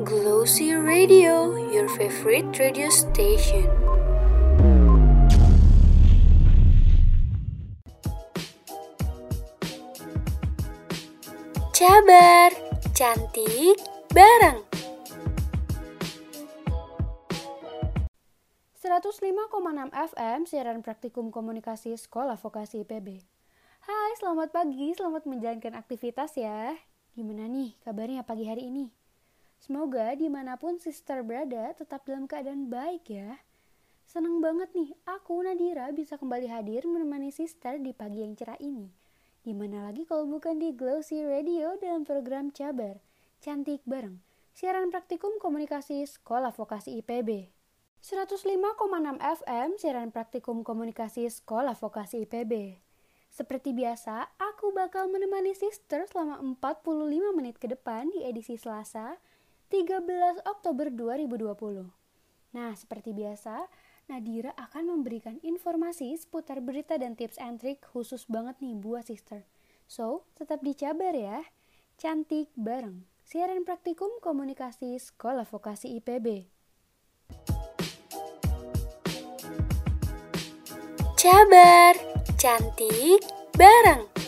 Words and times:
Glossy 0.00 0.72
Radio, 0.72 1.60
your 1.68 1.84
favorite 1.92 2.48
radio 2.56 2.88
station. 2.88 3.68
Cabar, 11.76 12.48
cantik, 12.96 13.76
bareng. 14.16 14.64
105,6 18.80 19.92
FM 20.16 20.40
siaran 20.48 20.80
praktikum 20.80 21.28
komunikasi 21.28 21.92
Sekolah 22.00 22.40
Vokasi 22.40 22.88
IPB. 22.88 23.20
Hai, 23.84 24.10
selamat 24.16 24.48
pagi, 24.48 24.96
selamat 24.96 25.28
menjalankan 25.28 25.76
aktivitas 25.76 26.40
ya. 26.40 26.72
Gimana 27.12 27.52
nih 27.52 27.76
kabarnya 27.84 28.24
pagi 28.24 28.48
hari 28.48 28.72
ini? 28.72 28.99
Semoga 29.60 30.16
di 30.16 30.32
mana 30.32 30.56
pun 30.56 30.80
sister 30.80 31.20
berada 31.20 31.76
tetap 31.76 32.08
dalam 32.08 32.24
keadaan 32.24 32.72
baik 32.72 33.12
ya. 33.12 33.44
Seneng 34.08 34.40
banget 34.40 34.72
nih, 34.72 34.90
aku 35.04 35.36
Nadira 35.44 35.92
bisa 35.92 36.16
kembali 36.16 36.48
hadir 36.48 36.88
menemani 36.88 37.28
sister 37.28 37.76
di 37.76 37.92
pagi 37.92 38.24
yang 38.24 38.32
cerah 38.34 38.56
ini. 38.56 38.88
Gimana 39.44 39.86
lagi 39.86 40.08
kalau 40.08 40.24
bukan 40.24 40.56
di 40.56 40.72
Glossy 40.72 41.22
Radio 41.22 41.76
dalam 41.76 42.08
program 42.08 42.48
Cabar, 42.50 43.04
Cantik 43.38 43.84
Bareng, 43.84 44.24
siaran 44.56 44.88
praktikum 44.88 45.36
komunikasi 45.36 46.08
Sekolah 46.08 46.50
Vokasi 46.56 46.96
IPB. 47.04 47.52
105,6 48.00 48.56
FM 49.20 49.68
siaran 49.76 50.08
praktikum 50.08 50.64
komunikasi 50.64 51.28
Sekolah 51.28 51.76
Vokasi 51.76 52.24
IPB. 52.24 52.80
Seperti 53.30 53.76
biasa, 53.76 54.26
aku 54.40 54.72
bakal 54.74 55.06
menemani 55.06 55.54
sister 55.54 56.08
selama 56.10 56.40
45 56.58 57.36
menit 57.36 57.60
ke 57.62 57.70
depan 57.70 58.10
di 58.10 58.26
edisi 58.26 58.58
Selasa, 58.58 59.22
13 59.70 60.42
Oktober 60.50 60.90
2020. 60.90 61.86
Nah, 62.50 62.74
seperti 62.74 63.14
biasa, 63.14 63.70
Nadira 64.10 64.50
akan 64.58 64.98
memberikan 64.98 65.38
informasi 65.46 66.10
seputar 66.18 66.58
berita 66.58 66.98
dan 66.98 67.14
tips 67.14 67.38
and 67.38 67.62
trick 67.62 67.78
khusus 67.86 68.26
banget 68.26 68.58
nih 68.58 68.74
buat 68.74 69.06
sister. 69.06 69.46
So, 69.86 70.26
tetap 70.34 70.66
dicabar 70.66 71.14
ya. 71.14 71.46
Cantik 71.94 72.50
bareng. 72.58 73.06
Siaran 73.22 73.62
praktikum 73.62 74.10
komunikasi 74.18 74.98
Sekolah 74.98 75.46
Vokasi 75.46 75.94
IPB. 76.02 76.50
Cabar, 81.14 81.94
cantik, 82.34 83.22
bareng. 83.54 84.19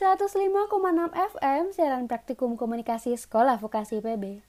105,6 0.00 1.12
FM 1.12 1.76
siaran 1.76 2.08
praktikum 2.08 2.56
komunikasi 2.56 3.20
Sekolah 3.20 3.60
Vokasi 3.60 4.00
IPB. 4.00 4.40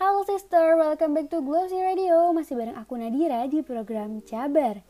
Halo 0.00 0.24
sister, 0.24 0.72
welcome 0.80 1.12
back 1.12 1.28
to 1.28 1.44
Glossy 1.44 1.76
Radio. 1.84 2.32
Masih 2.32 2.56
bareng 2.56 2.80
aku 2.80 2.96
Nadira 2.96 3.44
di 3.44 3.60
program 3.60 4.24
Cabar. 4.24 4.80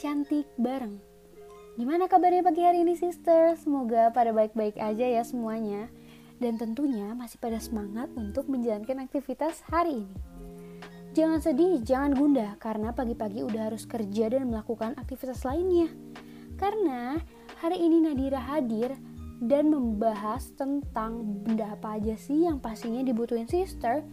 Cantik 0.00 0.48
bareng. 0.56 0.96
Gimana 1.76 2.08
kabarnya 2.08 2.40
pagi 2.40 2.64
hari 2.64 2.88
ini 2.88 2.96
sister? 2.96 3.52
Semoga 3.60 4.08
pada 4.16 4.32
baik-baik 4.32 4.80
aja 4.80 5.04
ya 5.04 5.20
semuanya. 5.28 5.92
Dan 6.40 6.56
tentunya 6.56 7.12
masih 7.12 7.36
pada 7.36 7.60
semangat 7.60 8.08
untuk 8.16 8.48
menjalankan 8.48 9.04
aktivitas 9.04 9.60
hari 9.68 10.08
ini. 10.08 10.16
Jangan 11.12 11.44
sedih, 11.44 11.84
jangan 11.84 12.16
gundah, 12.16 12.56
karena 12.56 12.96
pagi-pagi 12.96 13.44
udah 13.44 13.68
harus 13.68 13.84
kerja 13.84 14.32
dan 14.32 14.48
melakukan 14.48 14.96
aktivitas 14.96 15.44
lainnya. 15.44 15.92
Karena 16.56 17.20
hari 17.60 17.76
ini 17.76 18.00
Nadira 18.08 18.40
hadir 18.40 18.96
dan 19.40 19.72
membahas 19.72 20.52
tentang 20.52 21.24
benda 21.44 21.72
apa 21.72 21.96
aja 21.96 22.14
sih 22.20 22.44
yang 22.44 22.60
pastinya 22.60 23.00
dibutuhin 23.00 23.48
sister 23.48 24.04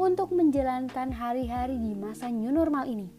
untuk 0.00 0.32
menjalankan 0.32 1.12
hari-hari 1.12 1.76
di 1.76 1.92
masa 1.92 2.32
new 2.32 2.48
normal 2.48 2.88
ini. 2.88 3.12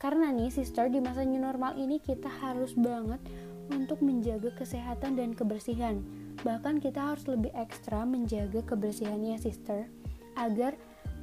Karena 0.00 0.32
nih 0.32 0.48
sister 0.48 0.88
di 0.88 1.04
masa 1.04 1.24
new 1.28 1.40
normal 1.40 1.76
ini 1.76 2.00
kita 2.00 2.28
harus 2.40 2.72
banget 2.72 3.20
untuk 3.68 4.00
menjaga 4.00 4.48
kesehatan 4.56 5.20
dan 5.20 5.36
kebersihan. 5.36 6.00
Bahkan 6.40 6.80
kita 6.80 7.12
harus 7.12 7.28
lebih 7.28 7.52
ekstra 7.52 8.08
menjaga 8.08 8.64
kebersihannya 8.64 9.36
sister 9.36 9.88
agar 10.36 10.76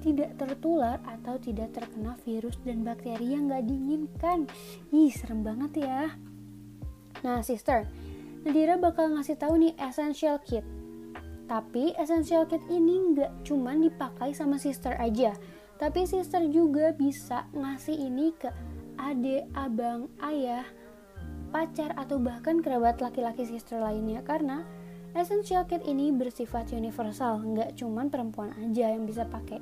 tidak 0.03 0.35
tertular 0.35 0.99
atau 1.07 1.39
tidak 1.39 1.71
terkena 1.71 2.19
virus 2.27 2.59
dan 2.67 2.83
bakteri 2.83 3.33
yang 3.33 3.47
gak 3.47 3.63
diinginkan. 3.65 4.45
Ih, 4.91 5.13
serem 5.15 5.47
banget 5.47 5.87
ya. 5.87 6.11
Nah, 7.23 7.39
sister, 7.39 7.87
Nadira 8.43 8.75
bakal 8.75 9.15
ngasih 9.15 9.39
tahu 9.39 9.55
nih 9.55 9.73
essential 9.79 10.35
kit. 10.43 10.67
Tapi 11.47 11.95
essential 11.95 12.43
kit 12.47 12.63
ini 12.67 13.15
nggak 13.15 13.47
cuman 13.47 13.83
dipakai 13.83 14.35
sama 14.35 14.59
sister 14.59 14.95
aja, 14.99 15.35
tapi 15.79 16.03
sister 16.07 16.43
juga 16.51 16.91
bisa 16.95 17.47
ngasih 17.55 17.95
ini 17.95 18.31
ke 18.35 18.51
adik, 18.99 19.47
abang, 19.55 20.07
ayah, 20.23 20.63
pacar 21.51 21.95
atau 21.95 22.19
bahkan 22.19 22.59
kerabat 22.59 22.99
laki-laki 22.99 23.43
sister 23.47 23.79
lainnya 23.79 24.23
karena 24.23 24.63
essential 25.13 25.63
kit 25.69 25.83
ini 25.85 26.09
bersifat 26.09 26.71
universal, 26.73 27.39
nggak 27.43 27.79
cuman 27.79 28.09
perempuan 28.09 28.51
aja 28.59 28.91
yang 28.91 29.05
bisa 29.05 29.27
pakai. 29.27 29.61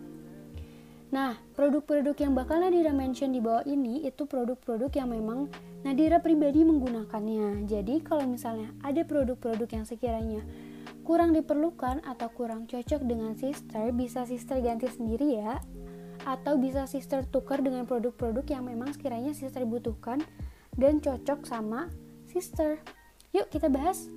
Nah, 1.11 1.35
produk-produk 1.59 2.15
yang 2.15 2.31
bakal 2.31 2.63
Nadira 2.63 2.95
mention 2.95 3.35
di 3.35 3.43
bawah 3.43 3.67
ini 3.67 4.07
itu 4.07 4.23
produk-produk 4.23 4.87
yang 4.95 5.11
memang 5.11 5.51
Nadira 5.83 6.23
pribadi 6.23 6.63
menggunakannya. 6.63 7.67
Jadi, 7.67 7.99
kalau 7.99 8.23
misalnya 8.23 8.71
ada 8.79 9.03
produk-produk 9.03 9.67
yang 9.67 9.83
sekiranya 9.83 10.39
kurang 11.03 11.35
diperlukan 11.35 11.99
atau 12.07 12.31
kurang 12.31 12.63
cocok 12.63 13.03
dengan 13.03 13.35
sister, 13.35 13.91
bisa 13.91 14.23
sister 14.23 14.63
ganti 14.63 14.87
sendiri 14.87 15.35
ya. 15.35 15.59
Atau 16.23 16.55
bisa 16.55 16.87
sister 16.87 17.27
tukar 17.27 17.59
dengan 17.59 17.83
produk-produk 17.83 18.47
yang 18.47 18.63
memang 18.63 18.95
sekiranya 18.95 19.35
sister 19.35 19.67
butuhkan 19.67 20.23
dan 20.79 21.03
cocok 21.03 21.43
sama 21.43 21.91
sister. 22.23 22.79
Yuk 23.35 23.51
kita 23.51 23.67
bahas. 23.67 24.07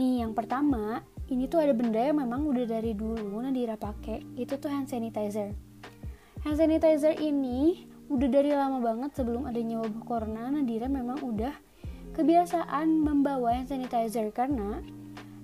Nih, 0.00 0.24
yang 0.24 0.32
pertama, 0.32 1.04
ini 1.28 1.44
tuh 1.52 1.60
ada 1.60 1.76
benda 1.76 2.00
yang 2.00 2.16
memang 2.16 2.48
udah 2.48 2.64
dari 2.64 2.96
dulu 2.96 3.44
Nadira 3.44 3.76
pakai. 3.76 4.24
Itu 4.40 4.56
tuh 4.56 4.72
hand 4.72 4.88
sanitizer 4.88 5.67
Hand 6.46 6.54
sanitizer 6.54 7.18
ini 7.18 7.90
udah 8.06 8.28
dari 8.30 8.54
lama 8.54 8.78
banget 8.78 9.10
sebelum 9.18 9.50
adanya 9.50 9.82
wabah 9.82 10.04
corona. 10.06 10.46
Nadira 10.54 10.86
memang 10.86 11.18
udah 11.18 11.50
kebiasaan 12.14 13.02
membawa 13.02 13.58
hand 13.58 13.74
sanitizer 13.74 14.30
karena 14.30 14.78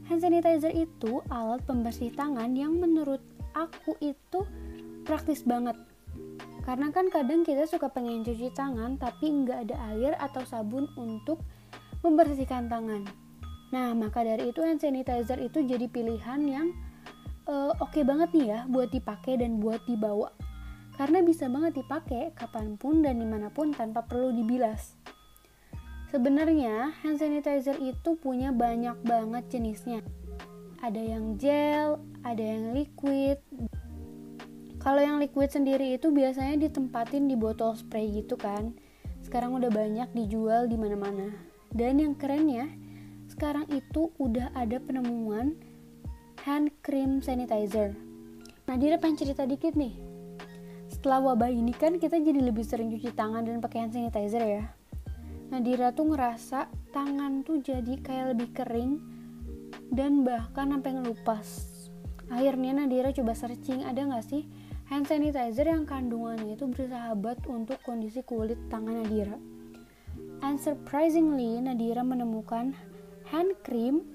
hand 0.07 0.23
sanitizer 0.23 0.71
itu 0.71 1.19
alat 1.35 1.67
pembersih 1.67 2.15
tangan 2.15 2.55
yang 2.55 2.79
menurut 2.79 3.19
aku 3.59 3.99
itu 3.99 4.47
praktis 5.03 5.43
banget. 5.43 5.75
Karena 6.63 6.95
kan 6.95 7.11
kadang 7.11 7.43
kita 7.43 7.67
suka 7.67 7.91
pengen 7.91 8.23
cuci 8.23 8.55
tangan 8.55 8.95
tapi 8.97 9.29
nggak 9.29 9.69
ada 9.69 9.77
air 9.93 10.13
atau 10.17 10.47
sabun 10.47 10.87
untuk 10.95 11.43
membersihkan 12.07 12.71
tangan. 12.71 13.03
Nah 13.75 13.93
maka 13.99 14.23
dari 14.23 14.55
itu 14.55 14.63
hand 14.63 14.79
sanitizer 14.79 15.43
itu 15.43 15.67
jadi 15.67 15.91
pilihan 15.91 16.41
yang 16.47 16.71
uh, 17.51 17.75
oke 17.83 17.93
okay 17.93 18.07
banget 18.07 18.31
nih 18.31 18.47
ya 18.47 18.61
buat 18.71 18.89
dipakai 18.95 19.43
dan 19.43 19.59
buat 19.59 19.83
dibawa 19.91 20.31
karena 20.95 21.27
bisa 21.27 21.51
banget 21.51 21.83
dipakai 21.83 22.31
kapan 22.39 22.79
pun 22.79 23.03
dan 23.03 23.19
di 23.19 23.27
mana 23.27 23.51
pun 23.51 23.75
tanpa 23.75 24.07
perlu 24.07 24.31
dibilas. 24.31 24.95
Sebenarnya 26.15 26.95
hand 27.03 27.19
sanitizer 27.19 27.75
itu 27.83 28.15
punya 28.15 28.55
banyak 28.55 29.03
banget 29.03 29.51
jenisnya. 29.51 30.07
Ada 30.79 31.03
yang 31.03 31.35
gel, 31.35 31.99
ada 32.23 32.39
yang 32.39 32.71
liquid. 32.71 33.43
Kalau 34.79 35.03
yang 35.03 35.19
liquid 35.19 35.51
sendiri 35.51 35.99
itu 35.99 36.15
biasanya 36.15 36.71
ditempatin 36.71 37.27
di 37.27 37.35
botol 37.35 37.75
spray 37.75 38.15
gitu 38.15 38.39
kan. 38.39 38.79
Sekarang 39.27 39.59
udah 39.59 39.73
banyak 39.75 40.15
dijual 40.15 40.71
di 40.71 40.79
mana-mana. 40.79 41.35
Dan 41.75 41.99
yang 41.99 42.15
kerennya, 42.15 42.71
sekarang 43.27 43.67
itu 43.75 44.15
udah 44.23 44.55
ada 44.55 44.79
penemuan 44.79 45.59
hand 46.47 46.71
cream 46.87 47.19
sanitizer. 47.19 47.99
Nah, 48.71 48.77
dia 48.79 48.95
pengen 49.03 49.19
cerita 49.19 49.43
dikit 49.49 49.75
nih 49.75 50.14
setelah 51.05 51.37
wabah 51.37 51.53
ini 51.53 51.77
kan 51.77 52.01
kita 52.01 52.17
jadi 52.17 52.41
lebih 52.41 52.65
sering 52.65 52.89
cuci 52.89 53.13
tangan 53.13 53.45
dan 53.45 53.61
pakai 53.61 53.85
hand 53.85 53.93
sanitizer 53.93 54.41
ya. 54.41 54.65
Nadira 55.53 55.93
tuh 55.93 56.09
ngerasa 56.09 56.73
tangan 56.97 57.45
tuh 57.45 57.61
jadi 57.61 58.01
kayak 58.01 58.33
lebih 58.33 58.49
kering 58.57 59.05
dan 59.93 60.25
bahkan 60.25 60.73
sampai 60.73 60.97
ngelupas. 60.97 61.77
Akhirnya 62.33 62.81
Nadira 62.81 63.13
coba 63.13 63.37
searching 63.37 63.85
ada 63.85 64.01
nggak 64.01 64.25
sih 64.25 64.49
hand 64.89 65.05
sanitizer 65.05 65.69
yang 65.69 65.85
kandungannya 65.85 66.57
itu 66.57 66.73
bersahabat 66.73 67.45
untuk 67.53 67.77
kondisi 67.85 68.25
kulit 68.25 68.57
tangan 68.73 69.05
Nadira. 69.05 69.37
And 70.41 70.57
surprisingly, 70.57 71.61
Nadira 71.61 72.01
menemukan 72.01 72.73
hand 73.29 73.53
cream 73.61 74.09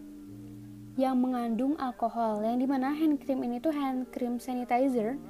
yang 0.97 1.21
mengandung 1.21 1.77
alkohol. 1.77 2.41
Yang 2.41 2.65
di 2.65 2.68
mana 2.74 2.97
hand 2.97 3.21
cream 3.21 3.45
ini 3.45 3.62
tuh 3.62 3.77
hand 3.77 4.09
cream 4.09 4.41
sanitizer 4.41 5.21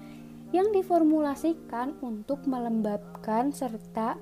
yang 0.50 0.74
diformulasikan 0.74 2.02
untuk 2.02 2.42
melembabkan 2.50 3.54
serta 3.54 4.18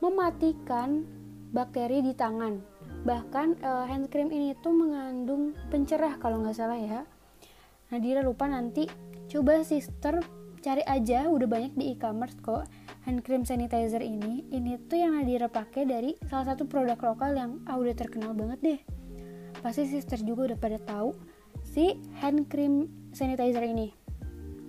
mematikan 0.00 1.04
bakteri 1.52 2.00
di 2.04 2.12
tangan. 2.16 2.60
Bahkan 3.04 3.62
uh, 3.62 3.84
hand 3.86 4.08
cream 4.10 4.32
ini 4.32 4.56
tuh 4.60 4.72
mengandung 4.72 5.52
pencerah 5.68 6.16
kalau 6.20 6.42
nggak 6.42 6.56
salah 6.56 6.80
ya. 6.80 7.00
Nadira 7.92 8.20
lupa 8.24 8.50
nanti. 8.50 8.88
Coba 9.26 9.62
sister 9.62 10.22
cari 10.64 10.82
aja. 10.84 11.28
Udah 11.28 11.46
banyak 11.46 11.72
di 11.78 11.94
e-commerce 11.94 12.36
kok 12.42 12.66
hand 13.06 13.22
cream 13.22 13.46
sanitizer 13.46 14.02
ini. 14.02 14.42
Ini 14.50 14.90
tuh 14.90 14.98
yang 15.00 15.16
Nadira 15.16 15.46
pakai 15.46 15.86
dari 15.86 16.18
salah 16.26 16.56
satu 16.56 16.66
produk 16.66 16.98
lokal 16.98 17.36
yang 17.36 17.50
ah 17.68 17.78
udah 17.78 17.94
terkenal 17.94 18.34
banget 18.34 18.58
deh. 18.60 18.80
Pasti 19.60 19.88
sister 19.88 20.20
juga 20.20 20.52
udah 20.52 20.58
pada 20.58 20.78
tahu 20.82 21.16
si 21.62 21.96
hand 22.20 22.48
cream 22.50 22.90
sanitizer 23.16 23.64
ini 23.64 23.95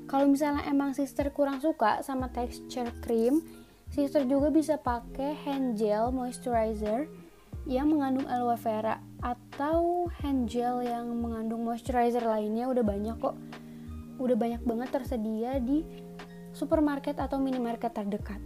kalau 0.07 0.25
misalnya 0.31 0.63
emang 0.65 0.95
sister 0.95 1.30
kurang 1.36 1.59
suka 1.59 2.01
sama 2.01 2.31
texture 2.31 2.89
cream 3.04 3.44
sister 3.92 4.24
juga 4.24 4.51
bisa 4.51 4.80
pakai 4.80 5.36
hand 5.44 5.77
gel 5.77 6.09
moisturizer 6.12 7.07
yang 7.68 7.92
mengandung 7.92 8.27
aloe 8.31 8.56
vera 8.56 9.04
atau 9.19 10.07
hand 10.24 10.48
gel 10.48 10.80
yang 10.83 11.12
mengandung 11.19 11.68
moisturizer 11.68 12.24
lainnya 12.24 12.71
udah 12.71 12.83
banyak 12.83 13.15
kok 13.19 13.36
udah 14.18 14.36
banyak 14.39 14.62
banget 14.65 14.89
tersedia 14.89 15.62
di 15.62 15.86
supermarket 16.57 17.21
atau 17.21 17.38
minimarket 17.38 17.94
terdekat. 17.94 18.42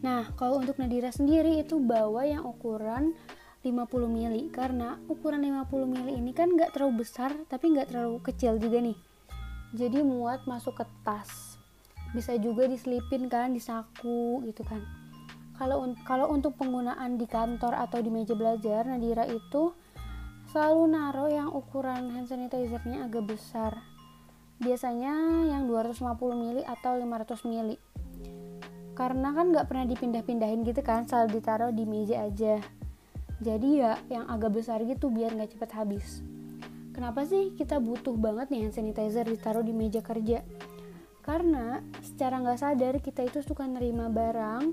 Nah, 0.00 0.32
kalau 0.36 0.60
untuk 0.60 0.76
Nadira 0.76 1.12
sendiri 1.12 1.60
itu 1.60 1.80
bawa 1.80 2.24
yang 2.28 2.44
ukuran 2.44 3.16
50 3.60 4.08
mili 4.08 4.48
karena 4.48 4.96
ukuran 5.08 5.44
50 5.44 5.84
mili 5.88 6.12
ini 6.16 6.32
kan 6.32 6.52
nggak 6.52 6.72
terlalu 6.76 7.04
besar 7.04 7.32
tapi 7.48 7.72
nggak 7.72 7.92
terlalu 7.92 8.20
kecil 8.24 8.56
juga 8.56 8.80
nih. 8.80 8.96
Jadi 9.74 10.02
muat 10.02 10.44
masuk 10.50 10.82
ke 10.82 10.84
tas. 11.06 11.58
Bisa 12.10 12.34
juga 12.38 12.66
diselipin 12.66 13.30
kan 13.30 13.54
di 13.54 13.62
saku 13.62 14.42
gitu 14.46 14.66
kan. 14.66 14.82
Kalau 15.54 15.84
kalau 16.02 16.32
untuk 16.32 16.56
penggunaan 16.56 17.20
di 17.20 17.28
kantor 17.28 17.76
atau 17.76 18.00
di 18.00 18.08
meja 18.08 18.34
belajar, 18.34 18.88
Nadira 18.88 19.28
itu 19.28 19.76
selalu 20.50 20.82
naruh 20.90 21.30
yang 21.30 21.50
ukuran 21.54 22.10
hand 22.10 22.26
sanitizer-nya 22.26 23.06
agak 23.06 23.30
besar 23.30 23.78
biasanya 24.60 25.46
yang 25.48 25.64
250 25.64 26.04
ml 26.20 26.58
atau 26.68 26.92
500 26.98 27.48
ml 27.48 27.70
karena 28.92 29.32
kan 29.32 29.46
nggak 29.54 29.66
pernah 29.72 29.86
dipindah-pindahin 29.88 30.60
gitu 30.68 30.84
kan 30.84 31.08
selalu 31.08 31.40
ditaruh 31.40 31.72
di 31.72 31.88
meja 31.88 32.28
aja 32.28 32.60
jadi 33.40 33.68
ya 33.72 33.92
yang 34.12 34.28
agak 34.28 34.58
besar 34.58 34.84
gitu 34.84 35.08
biar 35.08 35.32
nggak 35.32 35.56
cepet 35.56 35.70
habis 35.72 36.20
kenapa 36.92 37.26
sih 37.26 37.54
kita 37.54 37.78
butuh 37.78 38.14
banget 38.14 38.50
nih 38.50 38.68
hand 38.68 38.74
sanitizer 38.76 39.26
ditaruh 39.26 39.62
di 39.64 39.74
meja 39.74 40.02
kerja 40.02 40.42
karena 41.20 41.84
secara 42.00 42.40
nggak 42.40 42.58
sadar 42.58 42.94
kita 42.98 43.26
itu 43.28 43.44
suka 43.44 43.68
nerima 43.68 44.08
barang 44.08 44.72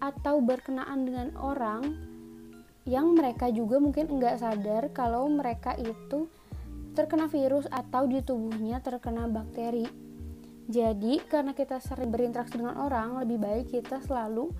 atau 0.00 0.40
berkenaan 0.44 1.08
dengan 1.08 1.28
orang 1.40 1.82
yang 2.86 3.18
mereka 3.18 3.50
juga 3.50 3.82
mungkin 3.82 4.06
nggak 4.06 4.36
sadar 4.38 4.82
kalau 4.94 5.26
mereka 5.26 5.74
itu 5.74 6.30
terkena 6.96 7.28
virus 7.28 7.68
atau 7.68 8.08
di 8.08 8.24
tubuhnya 8.24 8.80
terkena 8.80 9.28
bakteri. 9.28 9.84
Jadi, 10.66 11.22
karena 11.28 11.54
kita 11.54 11.78
sering 11.78 12.10
berinteraksi 12.10 12.58
dengan 12.58 12.74
orang, 12.80 13.22
lebih 13.22 13.38
baik 13.38 13.70
kita 13.70 14.02
selalu 14.02 14.50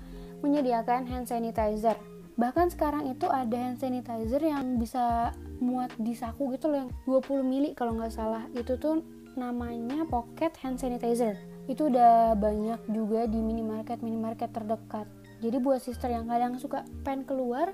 menyediakan 0.44 1.08
hand 1.08 1.26
sanitizer. 1.26 1.96
Bahkan 2.36 2.72
sekarang 2.72 3.08
itu 3.08 3.28
ada 3.28 3.56
hand 3.56 3.80
sanitizer 3.80 4.40
yang 4.40 4.76
bisa 4.76 5.32
muat 5.60 5.88
di 5.96 6.12
saku 6.12 6.52
gitu 6.52 6.68
loh 6.68 6.84
yang 6.84 6.90
20 7.08 7.40
mili 7.44 7.70
kalau 7.72 7.96
nggak 7.96 8.12
salah. 8.12 8.44
Itu 8.52 8.76
tuh 8.76 9.00
namanya 9.36 10.04
pocket 10.08 10.52
hand 10.60 10.76
sanitizer. 10.76 11.36
Itu 11.64 11.88
udah 11.88 12.36
banyak 12.36 12.92
juga 12.92 13.24
di 13.24 13.40
minimarket-minimarket 13.40 14.52
terdekat. 14.52 15.08
Jadi 15.40 15.56
buat 15.60 15.80
sister 15.80 16.12
yang 16.12 16.28
kadang 16.28 16.56
suka 16.56 16.84
pengen 17.04 17.28
keluar, 17.28 17.72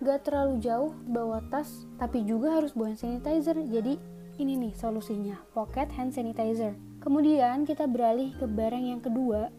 gak 0.00 0.24
terlalu 0.24 0.64
jauh 0.64 0.96
bawa 1.12 1.44
tas 1.52 1.84
tapi 2.00 2.24
juga 2.24 2.56
harus 2.56 2.72
bawa 2.72 2.96
hand 2.96 3.00
sanitizer 3.04 3.52
jadi 3.68 4.00
ini 4.40 4.56
nih 4.56 4.72
solusinya 4.72 5.36
pocket 5.52 5.92
hand 5.92 6.16
sanitizer 6.16 6.72
kemudian 7.04 7.68
kita 7.68 7.84
beralih 7.84 8.32
ke 8.40 8.48
barang 8.48 8.80
yang 8.80 9.04
kedua 9.04 9.52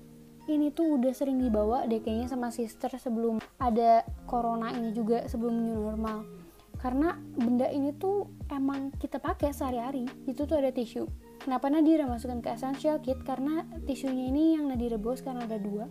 ini 0.51 0.75
tuh 0.75 0.99
udah 0.99 1.13
sering 1.15 1.39
dibawa 1.39 1.87
deh 1.87 2.03
kayaknya 2.03 2.27
sama 2.27 2.51
sister 2.51 2.91
sebelum 2.99 3.39
ada 3.57 4.03
corona 4.27 4.75
ini 4.75 4.91
juga 4.91 5.23
sebelum 5.31 5.55
new 5.63 5.79
normal 5.79 6.27
karena 6.81 7.13
benda 7.37 7.69
ini 7.69 7.93
tuh 7.93 8.27
emang 8.49 8.89
kita 8.97 9.21
pakai 9.21 9.53
sehari-hari 9.53 10.09
itu 10.25 10.43
tuh 10.43 10.57
ada 10.57 10.73
tisu 10.73 11.07
kenapa 11.41 11.71
Nadira 11.71 12.09
masukkan 12.09 12.41
ke 12.41 12.49
essential 12.51 12.99
kit 12.99 13.21
karena 13.23 13.63
tisunya 13.85 14.27
ini 14.27 14.57
yang 14.59 14.67
Nadira 14.67 14.97
bos 14.99 15.23
karena 15.23 15.45
ada 15.45 15.61
dua 15.61 15.87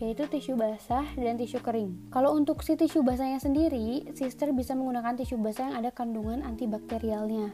yaitu 0.00 0.24
tisu 0.24 0.56
basah 0.56 1.04
dan 1.12 1.36
tisu 1.36 1.60
kering. 1.60 2.08
Kalau 2.08 2.32
untuk 2.32 2.64
si 2.64 2.72
tisu 2.72 3.04
basahnya 3.04 3.36
sendiri, 3.36 4.08
sister 4.16 4.48
bisa 4.56 4.72
menggunakan 4.72 5.12
tisu 5.12 5.36
basah 5.36 5.68
yang 5.68 5.76
ada 5.84 5.92
kandungan 5.92 6.40
antibakterialnya. 6.40 7.52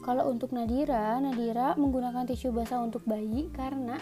Kalau 0.00 0.32
untuk 0.32 0.56
Nadira, 0.56 1.20
Nadira 1.20 1.76
menggunakan 1.76 2.24
tisu 2.24 2.48
basah 2.56 2.80
untuk 2.80 3.04
bayi 3.04 3.52
karena 3.52 4.00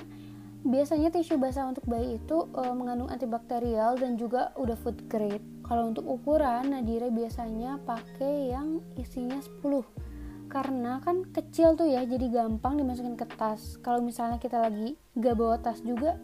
biasanya 0.64 1.12
tisu 1.12 1.36
basah 1.36 1.68
untuk 1.68 1.84
bayi 1.84 2.16
itu 2.16 2.48
e, 2.56 2.62
mengandung 2.72 3.12
antibakterial 3.12 4.00
dan 4.00 4.16
juga 4.16 4.50
udah 4.56 4.74
food 4.80 5.04
grade. 5.12 5.44
Kalau 5.64 5.92
untuk 5.92 6.08
ukuran, 6.08 6.72
Nadira 6.72 7.12
biasanya 7.12 7.76
pakai 7.84 8.52
yang 8.52 8.80
isinya 8.96 9.38
10 9.40 10.04
karena 10.48 11.02
kan 11.02 11.26
kecil 11.34 11.74
tuh 11.74 11.88
ya 11.90 12.06
jadi 12.06 12.30
gampang 12.30 12.78
dimasukin 12.78 13.18
ke 13.18 13.26
tas. 13.34 13.76
Kalau 13.82 13.98
misalnya 13.98 14.38
kita 14.38 14.62
lagi 14.62 14.94
gak 15.18 15.34
bawa 15.34 15.58
tas 15.58 15.82
juga 15.82 16.16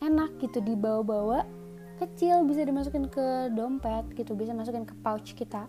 enak 0.00 0.40
gitu 0.40 0.64
dibawa-bawa. 0.64 1.44
Kecil 1.98 2.46
bisa 2.46 2.62
dimasukin 2.62 3.10
ke 3.10 3.52
dompet 3.52 4.06
gitu 4.14 4.38
bisa 4.38 4.54
masukin 4.54 4.86
ke 4.86 4.94
pouch 5.02 5.34
kita. 5.34 5.66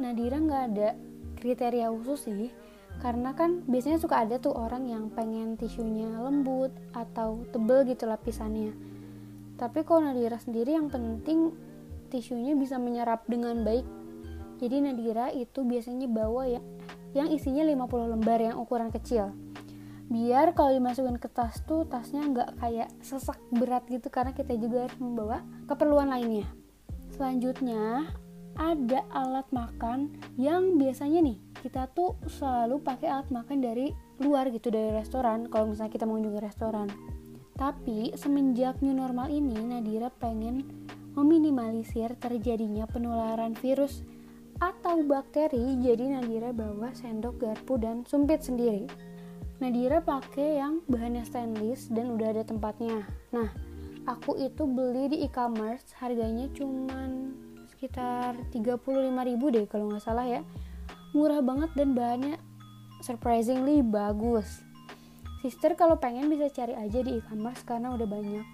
Nadira 0.00 0.40
nggak 0.40 0.62
ada 0.72 0.88
kriteria 1.36 1.92
khusus 1.92 2.28
sih 2.28 2.48
karena 3.00 3.36
kan 3.36 3.62
biasanya 3.68 4.00
suka 4.00 4.24
ada 4.24 4.40
tuh 4.40 4.56
orang 4.56 4.88
yang 4.88 5.12
pengen 5.12 5.54
tisunya 5.60 6.08
lembut 6.16 6.72
atau 6.96 7.44
tebel 7.52 7.84
gitu 7.84 8.08
lapisannya. 8.08 8.72
Tapi 9.56 9.84
kalau 9.84 10.04
Nadira 10.04 10.36
sendiri 10.40 10.76
yang 10.76 10.88
penting 10.88 11.52
tisunya 12.08 12.56
bisa 12.56 12.80
menyerap 12.80 13.24
dengan 13.28 13.64
baik. 13.64 13.84
Jadi 14.56 14.76
Nadira 14.80 15.28
itu 15.32 15.64
biasanya 15.64 16.08
bawa 16.08 16.48
ya 16.48 16.60
yang 17.16 17.32
isinya 17.32 17.64
50 17.64 18.12
lembar 18.16 18.40
yang 18.40 18.56
ukuran 18.60 18.92
kecil. 18.92 19.32
Biar 20.06 20.54
kalau 20.54 20.70
dimasukin 20.70 21.18
ke 21.18 21.26
tas 21.26 21.58
tuh 21.66 21.82
tasnya 21.88 22.22
nggak 22.22 22.62
kayak 22.62 22.88
sesak 23.02 23.40
berat 23.50 23.82
gitu 23.90 24.06
karena 24.06 24.30
kita 24.36 24.54
juga 24.54 24.86
harus 24.86 24.98
membawa 25.02 25.42
keperluan 25.66 26.12
lainnya. 26.12 26.46
Selanjutnya 27.16 28.06
ada 28.56 29.04
alat 29.12 29.46
makan 29.52 30.16
yang 30.40 30.80
biasanya 30.80 31.20
nih 31.20 31.38
kita 31.60 31.88
tuh 31.92 32.16
selalu 32.28 32.80
pakai 32.80 33.08
alat 33.08 33.28
makan 33.28 33.60
dari 33.60 33.92
luar 34.20 34.48
gitu 34.48 34.72
dari 34.72 34.96
restoran. 34.96 35.48
Kalau 35.52 35.72
misalnya 35.72 35.92
kita 35.92 36.08
mengunjungi 36.08 36.40
restoran. 36.40 36.88
Tapi 37.56 38.12
semenjak 38.16 38.84
new 38.84 38.92
normal 38.92 39.32
ini 39.32 39.56
Nadira 39.56 40.12
pengen 40.12 40.64
meminimalisir 41.16 42.12
terjadinya 42.20 42.84
penularan 42.84 43.56
virus 43.56 44.04
atau 44.60 45.00
bakteri. 45.04 45.80
Jadi 45.80 46.12
Nadira 46.12 46.52
bawa 46.52 46.92
sendok 46.92 47.40
garpu 47.40 47.80
dan 47.80 48.04
sumpit 48.04 48.44
sendiri. 48.44 48.84
Nadira 49.56 50.04
pakai 50.04 50.60
yang 50.60 50.84
bahannya 50.84 51.24
stainless 51.24 51.88
dan 51.88 52.12
udah 52.12 52.28
ada 52.36 52.44
tempatnya. 52.44 53.08
Nah, 53.32 53.48
aku 54.04 54.36
itu 54.36 54.68
beli 54.68 55.16
di 55.16 55.24
e-commerce 55.24 55.96
harganya 55.96 56.44
cuman 56.52 57.32
sekitar 57.76 58.40
35.000 58.48 59.12
deh 59.52 59.64
kalau 59.68 59.92
nggak 59.92 60.00
salah 60.00 60.24
ya. 60.24 60.40
Murah 61.12 61.44
banget 61.44 61.76
dan 61.76 61.92
bahannya 61.92 62.40
surprisingly 63.04 63.84
bagus. 63.84 64.64
Sister 65.44 65.76
kalau 65.76 66.00
pengen 66.00 66.32
bisa 66.32 66.48
cari 66.48 66.72
aja 66.72 67.04
di 67.04 67.20
e-commerce 67.20 67.60
karena 67.68 67.92
udah 67.92 68.08
banyak. 68.08 68.46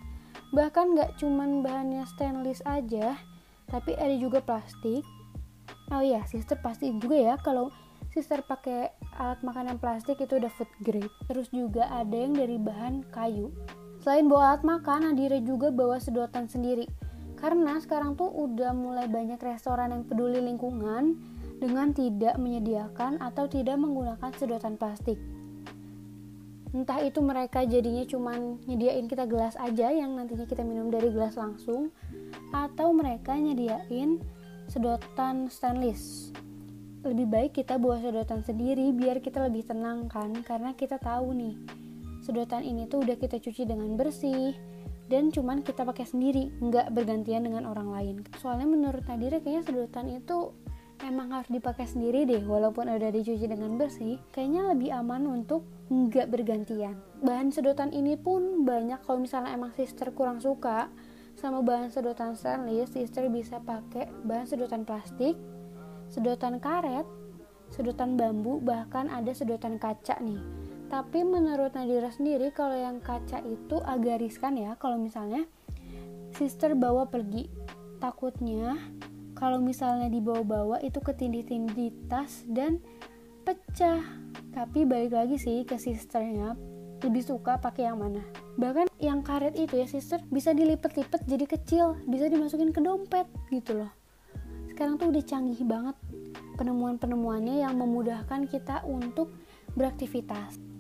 Bahkan 0.51 0.99
nggak 0.99 1.11
cuman 1.23 1.63
bahannya 1.63 2.03
stainless 2.11 2.61
aja, 2.67 3.17
tapi 3.71 3.95
ada 3.95 4.13
juga 4.19 4.43
plastik. 4.43 5.07
Oh 5.95 6.03
iya, 6.03 6.27
sister 6.27 6.59
pasti 6.59 6.91
juga 6.99 7.17
ya 7.17 7.35
kalau 7.39 7.71
sister 8.13 8.45
pakai 8.45 8.93
alat 9.17 9.41
makanan 9.41 9.81
plastik 9.81 10.21
itu 10.21 10.37
udah 10.37 10.53
food 10.53 10.69
grade 10.85 11.09
terus 11.25 11.49
juga 11.49 11.89
ada 11.89 12.13
yang 12.13 12.37
dari 12.37 12.61
bahan 12.61 13.09
kayu 13.09 13.49
selain 14.05 14.29
bawa 14.29 14.53
alat 14.53 14.63
makan 14.69 15.01
Nadira 15.09 15.41
juga 15.41 15.73
bawa 15.73 15.97
sedotan 15.97 16.45
sendiri 16.45 16.85
karena 17.43 17.83
sekarang 17.83 18.15
tuh 18.15 18.31
udah 18.31 18.71
mulai 18.71 19.11
banyak 19.11 19.43
restoran 19.43 19.91
yang 19.91 20.07
peduli 20.07 20.39
lingkungan 20.39 21.19
dengan 21.59 21.91
tidak 21.91 22.39
menyediakan 22.39 23.19
atau 23.19 23.51
tidak 23.51 23.83
menggunakan 23.83 24.31
sedotan 24.39 24.79
plastik. 24.79 25.19
Entah 26.71 27.03
itu 27.03 27.19
mereka 27.19 27.67
jadinya 27.67 28.07
cuman 28.07 28.63
nyediain 28.65 29.11
kita 29.11 29.27
gelas 29.27 29.59
aja 29.59 29.91
yang 29.91 30.15
nantinya 30.15 30.47
kita 30.47 30.63
minum 30.63 30.89
dari 30.89 31.11
gelas 31.11 31.35
langsung 31.35 31.91
atau 32.55 32.95
mereka 32.95 33.35
nyediain 33.35 34.23
sedotan 34.71 35.51
stainless. 35.51 36.31
Lebih 37.03 37.27
baik 37.27 37.53
kita 37.59 37.75
bawa 37.77 37.99
sedotan 37.99 38.47
sendiri 38.47 38.95
biar 38.95 39.19
kita 39.19 39.43
lebih 39.51 39.67
tenang 39.67 40.07
kan 40.07 40.31
karena 40.47 40.79
kita 40.79 41.03
tahu 41.03 41.35
nih 41.35 41.59
sedotan 42.23 42.63
ini 42.63 42.87
tuh 42.87 43.03
udah 43.03 43.19
kita 43.19 43.43
cuci 43.43 43.67
dengan 43.67 43.99
bersih 43.99 44.55
dan 45.11 45.35
cuman 45.35 45.67
kita 45.67 45.83
pakai 45.83 46.07
sendiri 46.07 46.53
nggak 46.63 46.95
bergantian 46.95 47.47
dengan 47.47 47.67
orang 47.67 47.89
lain. 47.91 48.17
Soalnya 48.39 48.69
menurut 48.69 49.03
Nadira 49.07 49.43
kayaknya 49.43 49.63
sedotan 49.67 50.07
itu 50.11 50.55
emang 51.03 51.35
harus 51.35 51.51
dipakai 51.51 51.89
sendiri 51.89 52.23
deh 52.29 52.43
walaupun 52.47 52.87
udah 52.87 53.11
dicuci 53.11 53.47
dengan 53.47 53.75
bersih. 53.75 54.21
Kayaknya 54.31 54.63
lebih 54.75 54.91
aman 54.95 55.27
untuk 55.27 55.67
nggak 55.91 56.31
bergantian. 56.31 56.97
Bahan 57.23 57.51
sedotan 57.51 57.91
ini 57.91 58.15
pun 58.15 58.63
banyak 58.63 59.03
kalau 59.03 59.23
misalnya 59.23 59.53
emang 59.53 59.75
sister 59.75 60.15
kurang 60.15 60.39
suka 60.39 60.89
sama 61.37 61.65
bahan 61.65 61.89
sedotan 61.89 62.37
stainless 62.37 62.93
sister 62.93 63.29
bisa 63.33 63.61
pakai 63.63 64.09
bahan 64.25 64.45
sedotan 64.45 64.85
plastik 64.85 65.37
sedotan 66.13 66.61
karet 66.61 67.09
sedotan 67.73 68.21
bambu 68.21 68.61
bahkan 68.61 69.09
ada 69.09 69.33
sedotan 69.33 69.81
kaca 69.81 70.21
nih 70.21 70.41
tapi 70.93 71.25
menurut 71.25 71.73
Nadira 71.73 72.13
sendiri 72.13 72.53
kalau 72.53 72.77
yang 72.77 73.01
kaca 73.01 73.41
itu 73.49 73.81
agak 73.81 74.21
riskan 74.21 74.61
ya. 74.61 74.77
Kalau 74.77 75.01
misalnya 75.01 75.49
sister 76.37 76.77
bawa 76.77 77.09
pergi 77.09 77.49
takutnya 77.97 78.77
kalau 79.33 79.57
misalnya 79.57 80.13
dibawa-bawa 80.13 80.85
itu 80.85 81.01
ketindih-tindih 81.01 82.13
tas 82.13 82.45
dan 82.45 82.77
pecah. 83.49 84.05
Tapi 84.53 84.85
balik 84.85 85.17
lagi 85.17 85.41
sih 85.41 85.65
ke 85.65 85.81
sisternya 85.81 86.61
lebih 87.01 87.25
suka 87.25 87.57
pakai 87.57 87.89
yang 87.89 87.97
mana. 87.97 88.21
Bahkan 88.61 88.93
yang 89.01 89.25
karet 89.25 89.57
itu 89.57 89.81
ya 89.81 89.89
sister 89.89 90.21
bisa 90.29 90.53
dilipat-lipat 90.53 91.25
jadi 91.25 91.49
kecil 91.49 92.05
bisa 92.05 92.29
dimasukin 92.29 92.69
ke 92.69 92.85
dompet 92.85 93.25
gitu 93.49 93.81
loh. 93.81 93.93
Sekarang 94.69 95.01
tuh 95.01 95.09
udah 95.09 95.25
canggih 95.25 95.65
banget 95.65 95.97
penemuan-penemuannya 96.61 97.65
yang 97.65 97.81
memudahkan 97.81 98.45
kita 98.45 98.85
untuk 98.85 99.33
beraktivitas 99.73 100.72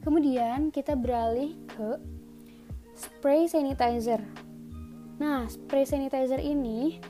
Kemudian 0.00 0.72
kita 0.72 0.96
beralih 0.96 1.56
ke 1.68 2.00
spray 2.96 3.44
sanitizer. 3.48 4.20
Nah, 5.20 5.44
spray 5.48 5.84
sanitizer 5.84 6.40
ini 6.40 7.00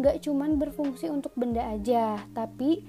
nggak 0.00 0.24
cuman 0.24 0.56
berfungsi 0.56 1.12
untuk 1.12 1.34
benda 1.36 1.60
aja, 1.68 2.16
tapi 2.32 2.86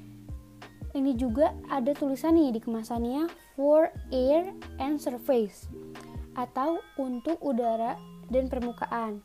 ini 0.95 1.13
juga 1.13 1.53
ada 1.69 1.91
tulisan 1.93 2.37
nih 2.37 2.55
di 2.55 2.59
kemasannya 2.63 3.29
for 3.53 3.91
air 4.09 4.55
and 4.79 4.97
surface 4.97 5.67
atau 6.37 6.79
untuk 6.95 7.37
udara 7.43 7.99
dan 8.31 8.47
permukaan. 8.47 9.19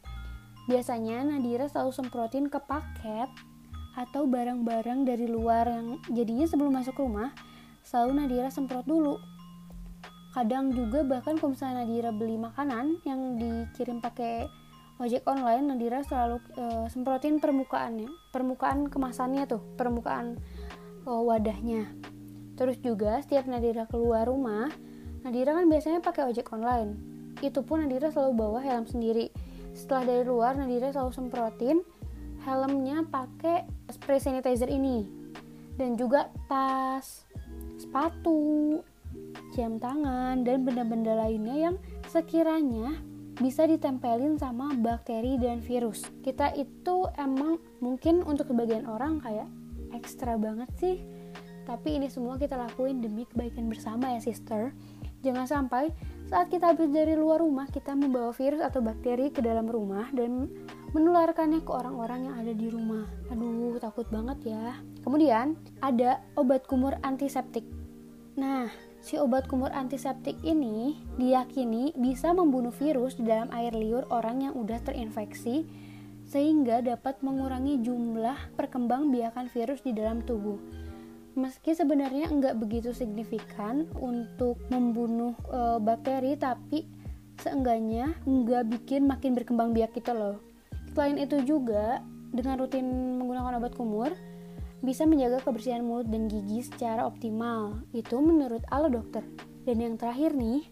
Biasanya 0.64 1.22
Nadira 1.28 1.68
selalu 1.68 1.92
semprotin 1.92 2.48
ke 2.48 2.56
paket 2.58 3.28
atau 3.94 4.26
barang-barang 4.26 5.06
dari 5.06 5.28
luar 5.28 5.68
yang 5.70 6.02
jadinya 6.10 6.48
sebelum 6.48 6.74
masuk 6.82 6.98
rumah 6.98 7.30
selalu 7.84 8.24
Nadira 8.24 8.48
semprot 8.48 8.88
dulu 8.88 9.20
kadang 10.34 10.74
juga 10.74 11.06
bahkan 11.06 11.38
kalau 11.38 11.54
misalnya 11.54 11.86
Nadira 11.86 12.10
beli 12.10 12.34
makanan 12.34 12.98
yang 13.06 13.38
dikirim 13.38 14.02
pakai 14.02 14.50
ojek 14.98 15.22
online 15.30 15.70
Nadira 15.70 16.02
selalu 16.02 16.42
uh, 16.58 16.90
semprotin 16.90 17.38
permukaannya 17.38 18.10
permukaan 18.34 18.90
kemasannya 18.90 19.46
tuh 19.46 19.62
permukaan 19.78 20.42
uh, 21.06 21.22
wadahnya. 21.22 21.86
Terus 22.58 22.82
juga 22.82 23.22
setiap 23.22 23.46
Nadira 23.46 23.86
keluar 23.86 24.26
rumah 24.26 24.70
Nadira 25.24 25.56
kan 25.56 25.70
biasanya 25.70 26.04
pakai 26.04 26.28
ojek 26.28 26.50
online. 26.52 26.98
Itu 27.40 27.62
pun 27.64 27.80
Nadira 27.80 28.10
selalu 28.10 28.32
bawa 28.34 28.58
helm 28.60 28.84
sendiri. 28.84 29.32
Setelah 29.72 30.04
dari 30.04 30.24
luar 30.26 30.58
Nadira 30.58 30.92
selalu 30.92 31.12
semprotin 31.16 31.78
helmnya 32.44 33.06
pakai 33.08 33.64
spray 33.88 34.20
sanitizer 34.20 34.68
ini. 34.68 35.06
Dan 35.74 35.96
juga 35.96 36.28
tas 36.46 37.24
sepatu 37.80 38.78
jam 39.54 39.78
tangan, 39.78 40.42
dan 40.42 40.66
benda-benda 40.66 41.14
lainnya 41.14 41.70
yang 41.70 41.76
sekiranya 42.10 42.98
bisa 43.38 43.66
ditempelin 43.66 44.38
sama 44.38 44.74
bakteri 44.78 45.38
dan 45.38 45.58
virus. 45.62 46.06
Kita 46.22 46.54
itu 46.54 47.10
emang 47.18 47.58
mungkin 47.82 48.22
untuk 48.22 48.50
sebagian 48.50 48.86
orang 48.86 49.18
kayak 49.22 49.46
ekstra 49.94 50.38
banget 50.38 50.70
sih. 50.78 50.96
Tapi 51.64 51.96
ini 51.96 52.12
semua 52.12 52.36
kita 52.36 52.60
lakuin 52.60 53.00
demi 53.00 53.24
kebaikan 53.24 53.66
bersama 53.72 54.12
ya 54.12 54.20
sister. 54.20 54.70
Jangan 55.24 55.48
sampai 55.48 55.88
saat 56.28 56.52
kita 56.52 56.76
habis 56.76 56.92
dari 56.92 57.16
luar 57.16 57.40
rumah 57.40 57.64
kita 57.72 57.96
membawa 57.96 58.36
virus 58.36 58.60
atau 58.60 58.84
bakteri 58.84 59.32
ke 59.32 59.40
dalam 59.40 59.64
rumah 59.64 60.12
dan 60.12 60.52
menularkannya 60.92 61.64
ke 61.64 61.70
orang-orang 61.72 62.28
yang 62.28 62.36
ada 62.36 62.52
di 62.52 62.68
rumah. 62.68 63.08
Aduh, 63.32 63.80
takut 63.80 64.04
banget 64.12 64.52
ya. 64.52 64.76
Kemudian 65.00 65.56
ada 65.80 66.20
obat 66.36 66.68
kumur 66.68 67.00
antiseptik. 67.00 67.64
Nah, 68.36 68.68
Si 69.04 69.20
obat 69.20 69.44
kumur 69.44 69.68
antiseptik 69.68 70.40
ini 70.40 70.96
diyakini 71.20 71.92
bisa 71.92 72.32
membunuh 72.32 72.72
virus 72.72 73.20
di 73.20 73.28
dalam 73.28 73.52
air 73.52 73.76
liur 73.76 74.08
orang 74.08 74.48
yang 74.48 74.56
udah 74.56 74.80
terinfeksi 74.80 75.68
sehingga 76.24 76.80
dapat 76.80 77.20
mengurangi 77.20 77.84
jumlah 77.84 78.56
perkembangbiakan 78.56 79.52
virus 79.52 79.84
di 79.84 79.92
dalam 79.92 80.24
tubuh. 80.24 80.56
Meski 81.36 81.76
sebenarnya 81.76 82.32
enggak 82.32 82.56
begitu 82.56 82.96
signifikan 82.96 83.84
untuk 84.00 84.56
membunuh 84.72 85.36
e, 85.52 85.76
bakteri, 85.84 86.40
tapi 86.40 86.88
seenggaknya 87.44 88.16
enggak 88.24 88.72
bikin 88.72 89.04
makin 89.04 89.36
berkembang 89.36 89.76
biak 89.76 89.92
gitu 89.92 90.16
loh. 90.16 90.40
Selain 90.96 91.20
itu 91.20 91.44
juga 91.44 92.00
dengan 92.32 92.56
rutin 92.56 93.20
menggunakan 93.20 93.60
obat 93.60 93.76
kumur, 93.76 94.16
bisa 94.84 95.08
menjaga 95.08 95.40
kebersihan 95.40 95.80
mulut 95.80 96.06
dan 96.12 96.28
gigi 96.28 96.60
secara 96.62 97.08
optimal. 97.08 97.82
Itu 97.96 98.20
menurut 98.20 98.62
ala 98.68 98.92
dokter. 98.92 99.24
Dan 99.64 99.80
yang 99.80 99.94
terakhir 99.96 100.36
nih, 100.36 100.68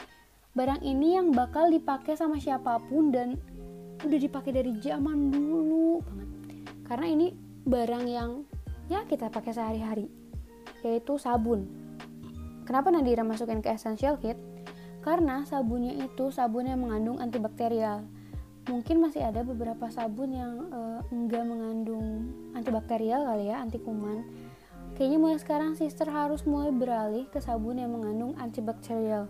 barang 0.52 0.84
ini 0.84 1.16
yang 1.16 1.32
bakal 1.32 1.72
dipakai 1.72 2.14
sama 2.14 2.36
siapa 2.36 2.76
pun 2.86 3.08
dan 3.08 3.40
udah 4.04 4.20
dipakai 4.20 4.52
dari 4.52 4.76
zaman 4.78 5.32
dulu 5.32 6.04
banget. 6.04 6.28
Karena 6.84 7.06
ini 7.08 7.26
barang 7.64 8.04
yang 8.04 8.30
ya 8.92 9.08
kita 9.08 9.32
pakai 9.32 9.56
sehari-hari, 9.56 10.06
yaitu 10.84 11.16
sabun. 11.16 11.64
Kenapa 12.68 12.92
Nadira 12.92 13.24
masukin 13.24 13.64
ke 13.64 13.72
essential 13.72 14.20
kit? 14.20 14.36
Karena 15.02 15.42
sabunnya 15.42 15.98
itu 15.98 16.30
sabun 16.30 16.70
yang 16.70 16.84
mengandung 16.84 17.18
antibakterial 17.18 18.06
mungkin 18.70 19.02
masih 19.02 19.26
ada 19.26 19.42
beberapa 19.42 19.90
sabun 19.90 20.30
yang 20.34 20.70
uh, 20.70 21.00
enggak 21.10 21.42
mengandung 21.42 22.30
antibakterial 22.54 23.26
kali 23.26 23.50
ya 23.50 23.58
anti 23.58 23.82
kuman 23.82 24.22
kayaknya 24.94 25.18
mulai 25.18 25.38
sekarang 25.40 25.74
sister 25.74 26.06
harus 26.06 26.46
mulai 26.46 26.70
beralih 26.70 27.26
ke 27.32 27.40
sabun 27.40 27.80
yang 27.80 27.90
mengandung 27.96 28.36
antibakterial. 28.36 29.26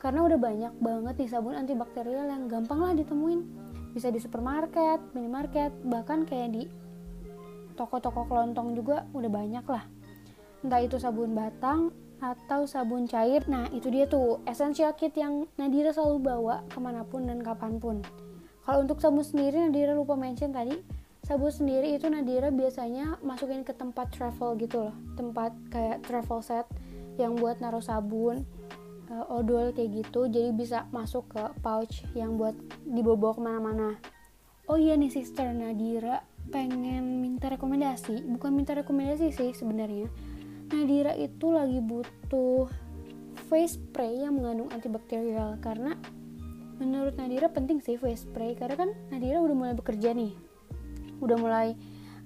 Karena 0.00 0.24
udah 0.24 0.38
banyak 0.40 0.72
banget 0.80 1.14
nih 1.20 1.30
sabun 1.30 1.52
antibakterial 1.52 2.26
yang 2.28 2.48
gampang 2.48 2.80
lah 2.80 2.92
ditemuin. 2.96 3.44
Bisa 3.92 4.08
di 4.08 4.20
supermarket 4.20 5.00
minimarket 5.12 5.72
bahkan 5.84 6.24
kayak 6.24 6.48
di 6.52 6.62
toko-toko 7.76 8.24
kelontong 8.24 8.72
juga 8.72 9.04
udah 9.12 9.28
banyak 9.28 9.64
lah 9.68 9.84
entah 10.64 10.82
itu 10.82 10.98
sabun 10.98 11.30
batang 11.36 11.94
atau 12.18 12.66
sabun 12.66 13.06
cair. 13.06 13.46
Nah 13.46 13.70
itu 13.70 13.86
dia 13.92 14.10
tuh. 14.10 14.42
Essential 14.48 14.90
kit 14.98 15.14
yang 15.14 15.46
Nadira 15.54 15.94
selalu 15.94 16.18
bawa 16.26 16.66
ke 16.66 16.78
mana 16.82 17.06
pun 17.06 17.28
dan 17.28 17.38
kapan 17.44 17.78
pun 17.78 18.02
kalau 18.66 18.82
untuk 18.82 18.98
sabun 18.98 19.22
sendiri 19.22 19.62
Nadira 19.62 19.94
lupa 19.94 20.18
mention 20.18 20.50
tadi 20.50 20.74
sabun 21.22 21.54
sendiri 21.54 21.94
itu 21.94 22.10
Nadira 22.10 22.50
biasanya 22.50 23.22
masukin 23.22 23.62
ke 23.62 23.70
tempat 23.70 24.10
travel 24.10 24.58
gitu 24.58 24.90
loh. 24.90 24.94
Tempat 25.14 25.54
kayak 25.70 26.02
travel 26.02 26.42
set 26.42 26.66
yang 27.14 27.38
buat 27.38 27.62
naruh 27.62 27.80
sabun 27.80 28.42
uh, 29.06 29.26
odol 29.30 29.70
kayak 29.70 30.02
gitu. 30.02 30.26
Jadi 30.26 30.50
bisa 30.50 30.90
masuk 30.90 31.30
ke 31.30 31.42
pouch 31.62 32.02
yang 32.18 32.34
buat 32.34 32.58
dibawa 32.82 33.34
ke 33.34 33.40
mana-mana. 33.42 33.88
Oh 34.66 34.74
iya 34.74 34.98
nih 34.98 35.14
sister 35.14 35.54
Nadira 35.54 36.26
pengen 36.50 37.22
minta 37.22 37.46
rekomendasi. 37.46 38.26
Bukan 38.34 38.50
minta 38.50 38.74
rekomendasi 38.74 39.30
sih 39.30 39.54
sebenarnya. 39.54 40.10
Nadira 40.74 41.14
itu 41.14 41.54
lagi 41.54 41.78
butuh 41.78 42.66
face 43.46 43.78
spray 43.78 44.26
yang 44.26 44.42
mengandung 44.42 44.66
antibakterial 44.74 45.54
karena 45.62 45.94
menurut 46.76 47.16
Nadira 47.16 47.48
penting 47.48 47.80
sih 47.80 47.96
face 47.96 48.24
spray 48.28 48.56
karena 48.56 48.76
kan 48.76 48.90
Nadira 49.08 49.40
udah 49.40 49.56
mulai 49.56 49.74
bekerja 49.76 50.12
nih. 50.12 50.32
Udah 51.20 51.36
mulai 51.40 51.72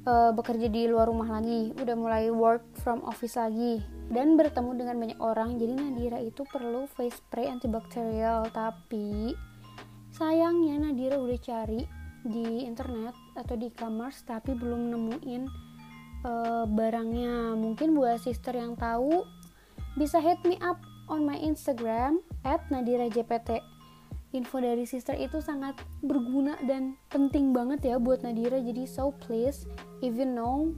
uh, 0.07 0.31
bekerja 0.33 0.71
di 0.71 0.89
luar 0.89 1.11
rumah 1.11 1.41
lagi 1.41 1.75
udah 1.77 1.97
mulai 1.97 2.25
work 2.33 2.65
from 2.81 3.05
office 3.05 3.37
lagi 3.37 3.83
dan 4.09 4.37
bertemu 4.39 4.71
dengan 4.77 4.97
banyak 5.01 5.19
orang. 5.21 5.59
Jadi 5.61 5.75
Nadira 5.77 6.19
itu 6.23 6.47
perlu 6.49 6.87
face 6.89 7.19
spray 7.21 7.51
antibakterial 7.51 8.49
tapi 8.53 9.35
sayangnya 10.15 10.81
Nadira 10.89 11.17
udah 11.21 11.39
cari 11.41 11.83
di 12.21 12.69
internet 12.69 13.17
atau 13.33 13.57
di 13.57 13.73
e-commerce 13.73 14.21
tapi 14.29 14.53
belum 14.53 14.93
nemuin 14.93 15.43
uh, 16.25 16.65
barangnya. 16.69 17.57
Mungkin 17.57 17.97
buat 17.97 18.21
sister 18.21 18.57
yang 18.57 18.77
tahu 18.77 19.25
bisa 19.97 20.21
hit 20.23 20.39
me 20.47 20.61
up 20.63 20.79
on 21.11 21.27
my 21.27 21.37
Instagram 21.39 22.23
at 22.47 22.63
Nadira 22.71 23.11
JPT 23.11 23.70
info 24.31 24.63
dari 24.63 24.87
sister 24.87 25.19
itu 25.19 25.43
sangat 25.43 25.79
berguna 26.03 26.55
dan 26.63 26.95
penting 27.11 27.51
banget 27.51 27.95
ya 27.95 27.97
buat 27.99 28.23
Nadira. 28.23 28.63
Jadi 28.63 28.87
so 28.87 29.11
please 29.27 29.67
if 30.03 30.15
you 30.15 30.29
know 30.29 30.71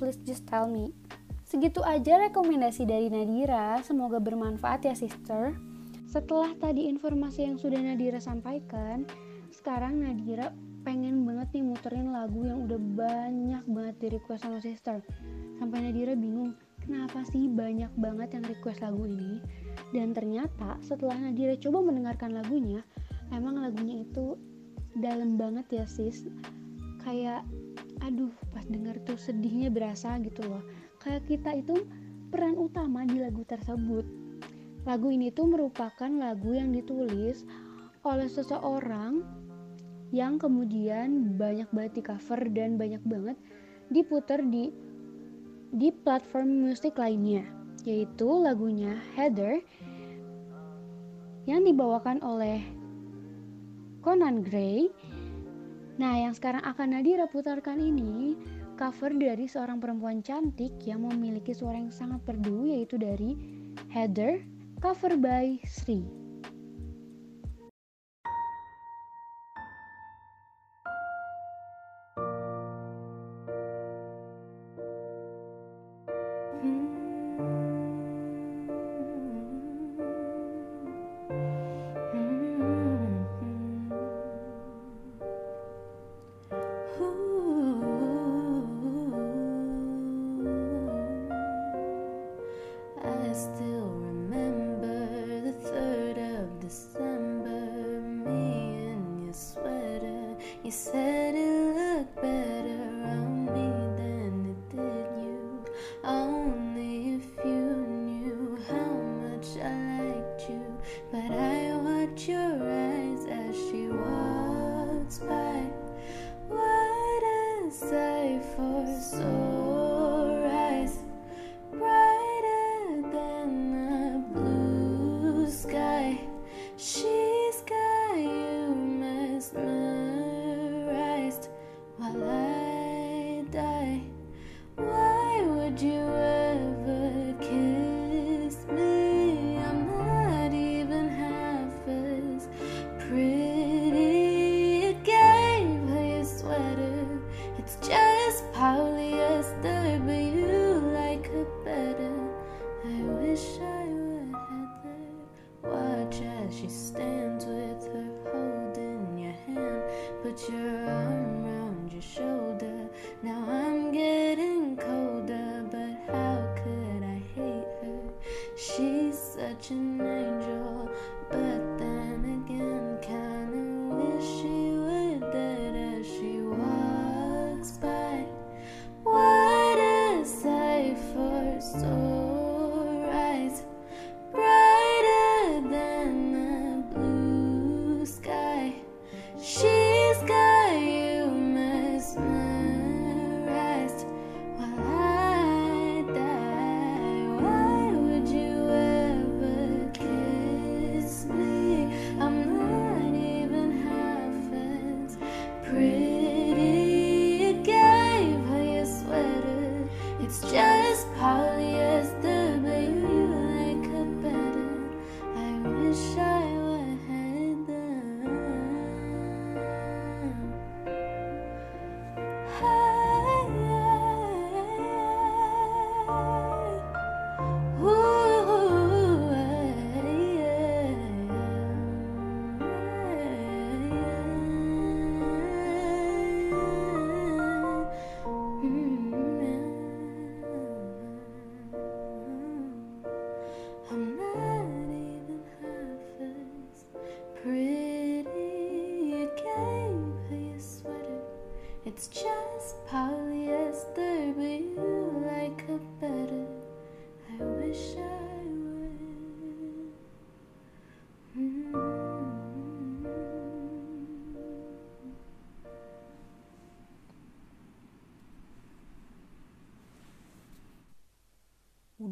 please 0.00 0.20
just 0.24 0.48
tell 0.48 0.68
me. 0.68 0.92
Segitu 1.46 1.78
aja 1.84 2.18
rekomendasi 2.18 2.88
dari 2.88 3.06
Nadira. 3.12 3.78
Semoga 3.84 4.18
bermanfaat 4.18 4.88
ya 4.88 4.94
sister. 4.96 5.54
Setelah 6.10 6.56
tadi 6.56 6.88
informasi 6.88 7.46
yang 7.46 7.56
sudah 7.60 7.78
Nadira 7.78 8.18
sampaikan 8.18 9.04
sekarang 9.52 10.02
Nadira 10.02 10.50
pengen 10.86 11.26
banget 11.26 11.58
nih 11.58 11.64
muterin 11.66 12.14
lagu 12.14 12.46
yang 12.46 12.66
udah 12.66 12.78
banyak 12.78 13.64
banget 13.66 13.96
di 13.98 14.06
request 14.16 14.46
sama 14.46 14.58
sister. 14.62 15.02
Sampai 15.58 15.82
Nadira 15.82 16.14
bingung 16.14 16.54
kenapa 16.82 17.26
sih 17.26 17.50
banyak 17.50 17.90
banget 17.98 18.38
yang 18.38 18.44
request 18.46 18.80
lagu 18.80 19.04
ini 19.04 19.42
dan 19.94 20.10
ternyata 20.10 20.78
setelah 20.82 21.14
Nadira 21.18 21.54
coba 21.58 21.78
mendengarkan 21.84 22.34
lagunya 22.34 22.82
emang 23.30 23.58
lagunya 23.58 24.02
itu 24.02 24.38
dalam 24.96 25.36
banget 25.36 25.82
ya 25.82 25.84
sis. 25.86 26.26
Kayak 27.02 27.46
aduh 28.02 28.32
pas 28.50 28.66
denger 28.66 28.98
tuh 29.06 29.18
sedihnya 29.18 29.70
berasa 29.70 30.18
gitu 30.22 30.42
loh. 30.46 30.62
Kayak 30.98 31.28
kita 31.30 31.50
itu 31.54 31.86
peran 32.30 32.58
utama 32.58 33.06
di 33.06 33.22
lagu 33.22 33.46
tersebut. 33.46 34.04
Lagu 34.86 35.08
ini 35.10 35.30
tuh 35.34 35.50
merupakan 35.50 36.10
lagu 36.10 36.54
yang 36.54 36.70
ditulis 36.70 37.42
oleh 38.06 38.30
seseorang 38.30 39.22
yang 40.14 40.38
kemudian 40.38 41.34
banyak 41.34 41.66
banget 41.74 41.92
di 41.98 42.02
cover 42.06 42.40
dan 42.54 42.78
banyak 42.78 43.02
banget 43.02 43.34
diputar 43.90 44.38
di 44.38 44.70
di 45.74 45.90
platform 45.90 46.70
musik 46.70 46.94
lainnya 46.94 47.55
yaitu 47.86 48.26
lagunya 48.26 48.98
Heather 49.14 49.62
yang 51.46 51.62
dibawakan 51.62 52.18
oleh 52.26 52.58
Conan 54.02 54.42
Gray. 54.42 54.90
Nah, 55.96 56.18
yang 56.18 56.34
sekarang 56.34 56.66
akan 56.66 56.98
Nadira 56.98 57.30
putarkan 57.30 57.78
ini 57.78 58.34
cover 58.76 59.14
dari 59.14 59.48
seorang 59.48 59.80
perempuan 59.80 60.20
cantik 60.20 60.74
yang 60.84 61.06
memiliki 61.06 61.54
suara 61.54 61.80
yang 61.80 61.94
sangat 61.94 62.20
perdu 62.26 62.68
yaitu 62.68 62.98
dari 62.98 63.38
Heather 63.88 64.42
cover 64.82 65.14
by 65.16 65.56
Sri. 65.64 66.25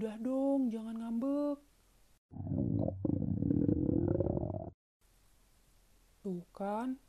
Udah 0.04 0.20
dong, 0.20 0.68
jangan 0.68 1.00
ngambek. 1.00 1.58
Tuh 6.20 6.44
kan, 6.52 7.00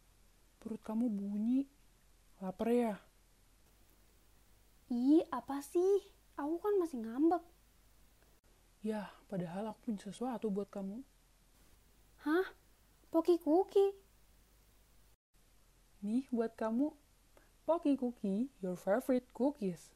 perut 0.64 0.80
kamu 0.80 1.12
bunyi. 1.12 1.68
Laper 2.40 2.72
ya? 2.72 2.96
Ih, 4.88 5.28
apa 5.28 5.60
sih? 5.60 6.08
Aku 6.40 6.56
kan 6.64 6.80
masih 6.80 7.04
ngambek. 7.04 7.44
Ya, 8.80 9.12
padahal 9.28 9.76
aku 9.76 9.92
punya 9.92 10.00
sesuatu 10.00 10.48
buat 10.48 10.72
kamu. 10.72 11.04
Hah? 12.24 12.48
Poki 13.12 13.36
Cookie? 13.44 13.92
Nih 16.00 16.32
buat 16.32 16.56
kamu, 16.56 16.96
Pocky 17.68 18.00
Cookie, 18.00 18.48
your 18.64 18.80
favorite 18.80 19.28
cookies. 19.36 19.92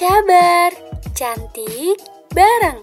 Cabar, 0.00 0.72
cantik, 1.12 2.00
bareng. 2.32 2.80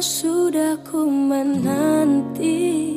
Sudah 0.00 0.80
ku 0.80 1.04
menanti. 1.04 2.96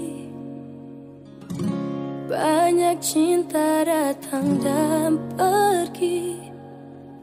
Banyak 2.31 2.97
cinta 3.03 3.85
datang 3.85 4.57
dan 4.57 5.21
pergi 5.37 6.41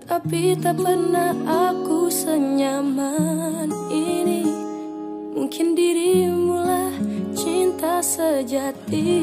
Tapi 0.06 0.54
tak 0.60 0.76
pernah 0.78 1.32
aku 1.48 2.12
senyaman 2.12 3.72
ini. 3.88 4.44
Mungkin 5.34 5.72
dirimulah 5.72 6.92
cinta 7.32 8.04
sejati. 8.04 9.16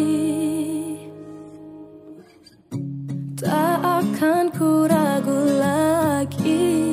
Tak 3.37 3.77
akan 3.83 4.43
ku 4.55 4.89
ragu 4.89 5.39
lagi 5.61 6.86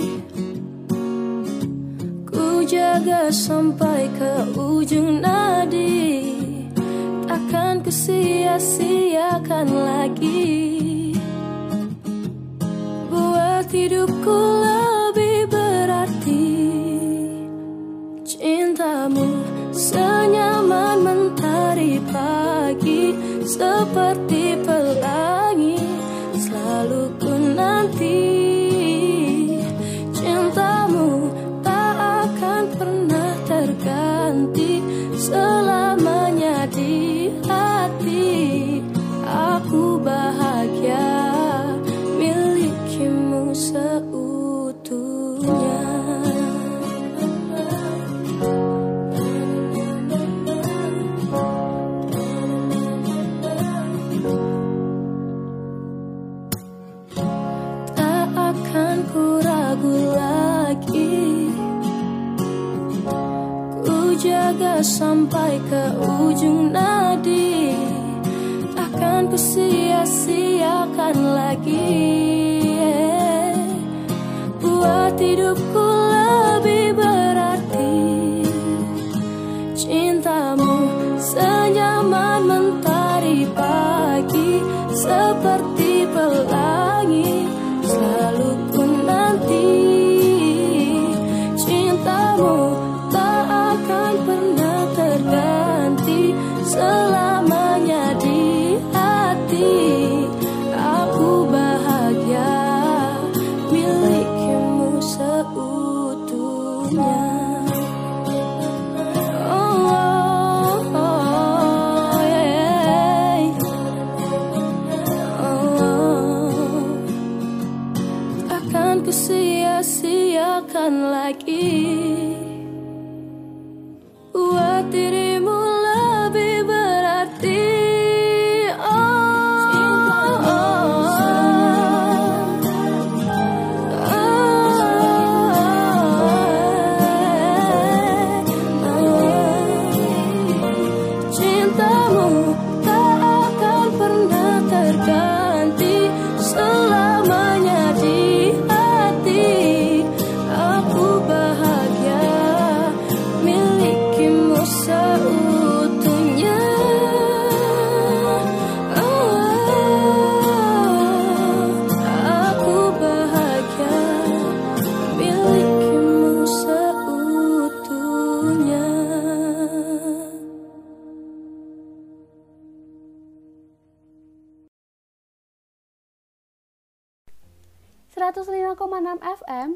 jaga 2.64 3.28
sampai 3.28 4.08
ke 4.16 4.56
ujung 4.56 5.20
nadi. 5.20 6.32
Takkan 7.28 7.84
ku 7.84 7.92
sia-siakan 7.92 9.68
lagi. 9.68 10.64
Buat 13.64 13.70
hidupku 13.70 14.38
lebih 14.60 15.48
berarti 15.48 16.46
Cintamu 18.26 19.40
senyaman 19.72 21.00
mentari 21.00 21.96
pagi 22.12 23.16
Seperti 23.46 24.60
pelangi 24.60 25.80
Selalu 26.36 27.02
ku 27.16 27.32
nanti 27.56 28.43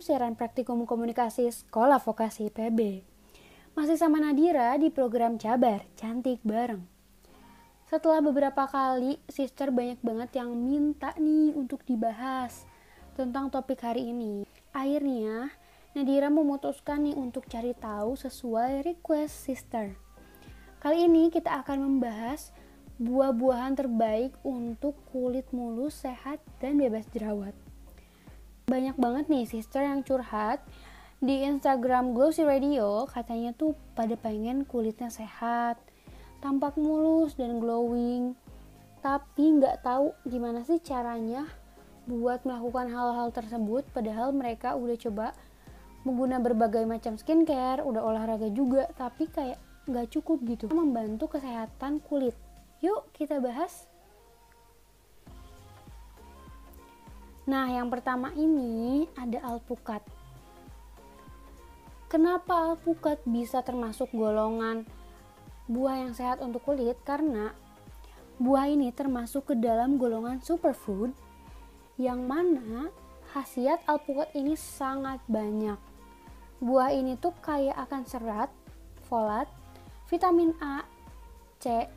siaran 0.08 0.40
praktikum 0.40 0.88
komunikasi 0.88 1.52
Sekolah 1.52 2.00
Vokasi 2.00 2.48
IPB. 2.48 3.04
Masih 3.76 4.00
sama 4.00 4.16
Nadira 4.16 4.72
di 4.80 4.88
program 4.88 5.36
Cabar, 5.36 5.84
Cantik 6.00 6.40
Bareng. 6.40 6.80
Setelah 7.84 8.24
beberapa 8.24 8.64
kali, 8.64 9.20
sister 9.28 9.68
banyak 9.68 10.00
banget 10.00 10.40
yang 10.40 10.56
minta 10.56 11.12
nih 11.20 11.52
untuk 11.52 11.84
dibahas 11.84 12.64
tentang 13.20 13.52
topik 13.52 13.84
hari 13.84 14.08
ini. 14.08 14.48
Akhirnya, 14.72 15.52
Nadira 15.92 16.32
memutuskan 16.32 17.04
nih 17.04 17.12
untuk 17.12 17.44
cari 17.44 17.76
tahu 17.76 18.16
sesuai 18.16 18.88
request 18.88 19.44
sister. 19.44 19.92
Kali 20.80 21.04
ini 21.04 21.28
kita 21.28 21.52
akan 21.60 21.84
membahas 21.84 22.56
buah-buahan 22.96 23.76
terbaik 23.76 24.32
untuk 24.40 24.96
kulit 25.12 25.44
mulus, 25.52 26.00
sehat, 26.00 26.40
dan 26.64 26.80
bebas 26.80 27.04
jerawat 27.12 27.67
banyak 28.68 29.00
banget 29.00 29.24
nih 29.32 29.48
sister 29.48 29.80
yang 29.80 30.04
curhat 30.04 30.60
di 31.24 31.40
Instagram 31.42 32.12
Glossy 32.12 32.44
Radio 32.44 33.08
katanya 33.08 33.56
tuh 33.56 33.72
pada 33.96 34.12
pengen 34.14 34.68
kulitnya 34.68 35.08
sehat, 35.08 35.80
tampak 36.44 36.76
mulus 36.76 37.34
dan 37.34 37.58
glowing, 37.58 38.36
tapi 39.00 39.56
nggak 39.56 39.80
tahu 39.80 40.12
gimana 40.28 40.62
sih 40.68 40.78
caranya 40.84 41.48
buat 42.04 42.44
melakukan 42.44 42.92
hal-hal 42.92 43.32
tersebut 43.32 43.88
padahal 43.90 44.36
mereka 44.36 44.76
udah 44.76 44.96
coba 45.00 45.26
menggunakan 46.04 46.44
berbagai 46.44 46.84
macam 46.84 47.16
skincare, 47.16 47.82
udah 47.82 48.04
olahraga 48.04 48.52
juga, 48.52 48.86
tapi 48.94 49.32
kayak 49.32 49.58
nggak 49.88 50.12
cukup 50.12 50.44
gitu 50.44 50.68
membantu 50.70 51.40
kesehatan 51.40 52.04
kulit. 52.04 52.36
Yuk 52.84 53.08
kita 53.16 53.40
bahas. 53.40 53.87
Nah, 57.48 57.64
yang 57.72 57.88
pertama 57.88 58.28
ini 58.36 59.08
ada 59.16 59.40
alpukat. 59.40 60.04
Kenapa 62.12 62.76
alpukat 62.76 63.24
bisa 63.24 63.64
termasuk 63.64 64.12
golongan 64.12 64.84
buah 65.64 65.96
yang 65.96 66.12
sehat 66.12 66.44
untuk 66.44 66.60
kulit? 66.68 67.00
Karena 67.08 67.56
buah 68.36 68.68
ini 68.68 68.92
termasuk 68.92 69.48
ke 69.48 69.54
dalam 69.56 69.96
golongan 69.96 70.44
superfood 70.44 71.16
yang 71.96 72.28
mana 72.28 72.92
khasiat 73.32 73.80
alpukat 73.88 74.28
ini 74.36 74.52
sangat 74.52 75.16
banyak. 75.24 75.80
Buah 76.60 76.92
ini 76.92 77.16
tuh 77.16 77.32
kaya 77.40 77.72
akan 77.80 78.04
serat, 78.04 78.52
folat, 79.08 79.48
vitamin 80.12 80.52
A, 80.60 80.84
C, 81.64 81.88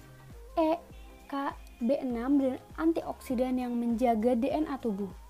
E, 0.55 0.71
K, 1.27 1.33
B6 1.83 2.39
dan 2.39 2.55
antioksidan 2.79 3.59
yang 3.59 3.75
menjaga 3.75 4.31
DNA 4.31 4.79
tubuh. 4.79 5.20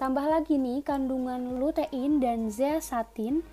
Tambah 0.00 0.32
lagi 0.32 0.56
nih 0.56 0.80
kandungan 0.80 1.60
lutein 1.60 2.24
dan 2.24 2.48
zeaxanthin 2.48 3.44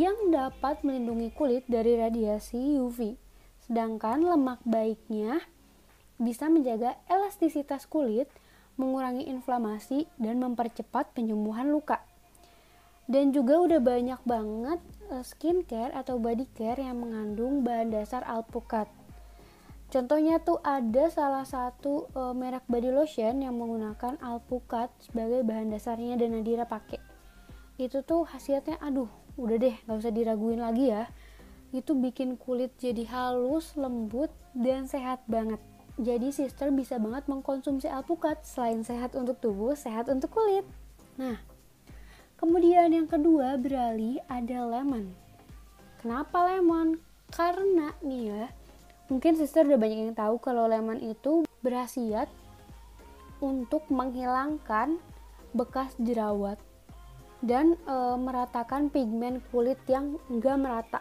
yang 0.00 0.32
dapat 0.32 0.80
melindungi 0.80 1.28
kulit 1.36 1.68
dari 1.68 1.92
radiasi 1.92 2.80
UV. 2.80 3.20
Sedangkan 3.60 4.24
lemak 4.24 4.64
baiknya 4.64 5.44
bisa 6.16 6.48
menjaga 6.48 6.96
elastisitas 7.04 7.84
kulit, 7.84 8.32
mengurangi 8.80 9.28
inflamasi, 9.28 10.08
dan 10.16 10.40
mempercepat 10.40 11.12
penyembuhan 11.12 11.68
luka. 11.68 12.00
Dan 13.04 13.36
juga 13.36 13.60
udah 13.60 13.84
banyak 13.84 14.24
banget 14.24 14.80
eh, 15.12 15.20
skincare 15.20 15.92
atau 15.92 16.16
body 16.16 16.48
care 16.56 16.80
yang 16.80 16.96
mengandung 16.96 17.60
bahan 17.60 17.92
dasar 17.92 18.24
alpukat. 18.24 18.88
Contohnya 19.90 20.38
tuh 20.38 20.62
ada 20.62 21.10
salah 21.10 21.42
satu 21.42 22.06
uh, 22.14 22.30
merek 22.30 22.62
body 22.70 22.94
lotion 22.94 23.42
yang 23.42 23.58
menggunakan 23.58 24.22
alpukat 24.22 24.86
sebagai 25.02 25.42
bahan 25.42 25.74
dasarnya 25.74 26.14
dan 26.14 26.38
Nadira 26.38 26.62
pakai. 26.62 27.02
Itu 27.74 28.06
tuh 28.06 28.22
khasiatnya 28.22 28.78
aduh, 28.78 29.10
udah 29.34 29.58
deh 29.58 29.74
nggak 29.82 29.98
usah 29.98 30.14
diraguin 30.14 30.62
lagi 30.62 30.94
ya. 30.94 31.10
Itu 31.74 31.98
bikin 31.98 32.38
kulit 32.38 32.70
jadi 32.78 33.02
halus, 33.10 33.74
lembut, 33.74 34.30
dan 34.54 34.86
sehat 34.86 35.26
banget. 35.26 35.58
Jadi 35.98 36.30
sister 36.30 36.70
bisa 36.70 37.02
banget 37.02 37.26
mengkonsumsi 37.26 37.90
alpukat 37.90 38.46
selain 38.46 38.86
sehat 38.86 39.18
untuk 39.18 39.42
tubuh, 39.42 39.74
sehat 39.74 40.06
untuk 40.06 40.30
kulit. 40.30 40.62
Nah, 41.18 41.34
kemudian 42.38 42.94
yang 42.94 43.10
kedua 43.10 43.58
beralih 43.58 44.22
ada 44.30 44.70
lemon. 44.70 45.10
Kenapa 45.98 46.46
lemon? 46.46 47.02
Karena 47.34 47.90
nih 48.06 48.22
ya, 48.30 48.44
Mungkin 49.10 49.34
sister 49.34 49.66
udah 49.66 49.76
banyak 49.76 50.06
yang 50.06 50.14
tahu 50.14 50.38
kalau 50.38 50.70
lemon 50.70 51.02
itu 51.02 51.42
berhasiat 51.66 52.30
untuk 53.42 53.82
menghilangkan 53.90 55.02
bekas 55.50 55.90
jerawat 55.98 56.62
dan 57.42 57.74
e, 57.88 57.96
meratakan 58.14 58.86
pigmen 58.86 59.42
kulit 59.50 59.82
yang 59.90 60.14
enggak 60.30 60.56
merata. 60.62 61.00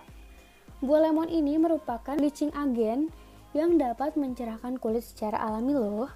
Buah 0.81 1.11
lemon 1.11 1.29
ini 1.29 1.61
merupakan 1.61 2.17
bleaching 2.17 2.49
agen 2.57 3.13
yang 3.53 3.77
dapat 3.77 4.17
mencerahkan 4.17 4.81
kulit 4.81 5.05
secara 5.05 5.37
alami 5.37 5.77
loh. 5.77 6.09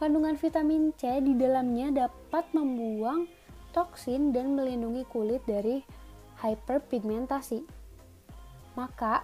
Kandungan 0.00 0.34
vitamin 0.34 0.96
C 0.96 1.20
di 1.20 1.36
dalamnya 1.36 2.08
dapat 2.08 2.48
membuang 2.56 3.28
toksin 3.70 4.32
dan 4.32 4.56
melindungi 4.56 5.04
kulit 5.06 5.44
dari 5.44 5.84
hyperpigmentasi. 6.40 7.60
Maka, 8.74 9.20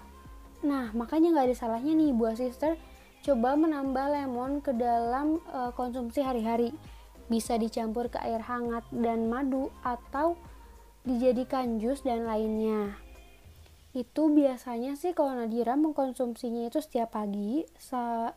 Nah, 0.66 0.90
makanya 0.90 1.30
nggak 1.30 1.46
ada 1.46 1.56
salahnya 1.56 1.94
nih 1.94 2.10
buat 2.10 2.42
sister 2.42 2.74
coba 3.22 3.54
menambah 3.54 4.06
lemon 4.10 4.58
ke 4.58 4.74
dalam 4.74 5.38
uh, 5.54 5.70
konsumsi 5.78 6.26
hari-hari. 6.26 6.74
Bisa 7.30 7.54
dicampur 7.54 8.10
ke 8.10 8.18
air 8.18 8.42
hangat 8.42 8.82
dan 8.90 9.30
madu 9.30 9.70
atau 9.86 10.34
dijadikan 11.06 11.78
jus 11.78 12.02
dan 12.02 12.26
lainnya. 12.26 12.98
Itu 13.94 14.28
biasanya 14.34 14.98
sih 14.98 15.14
kalau 15.14 15.38
Nadira 15.38 15.78
mengkonsumsinya 15.78 16.68
itu 16.68 16.82
setiap 16.82 17.14
pagi, 17.14 17.62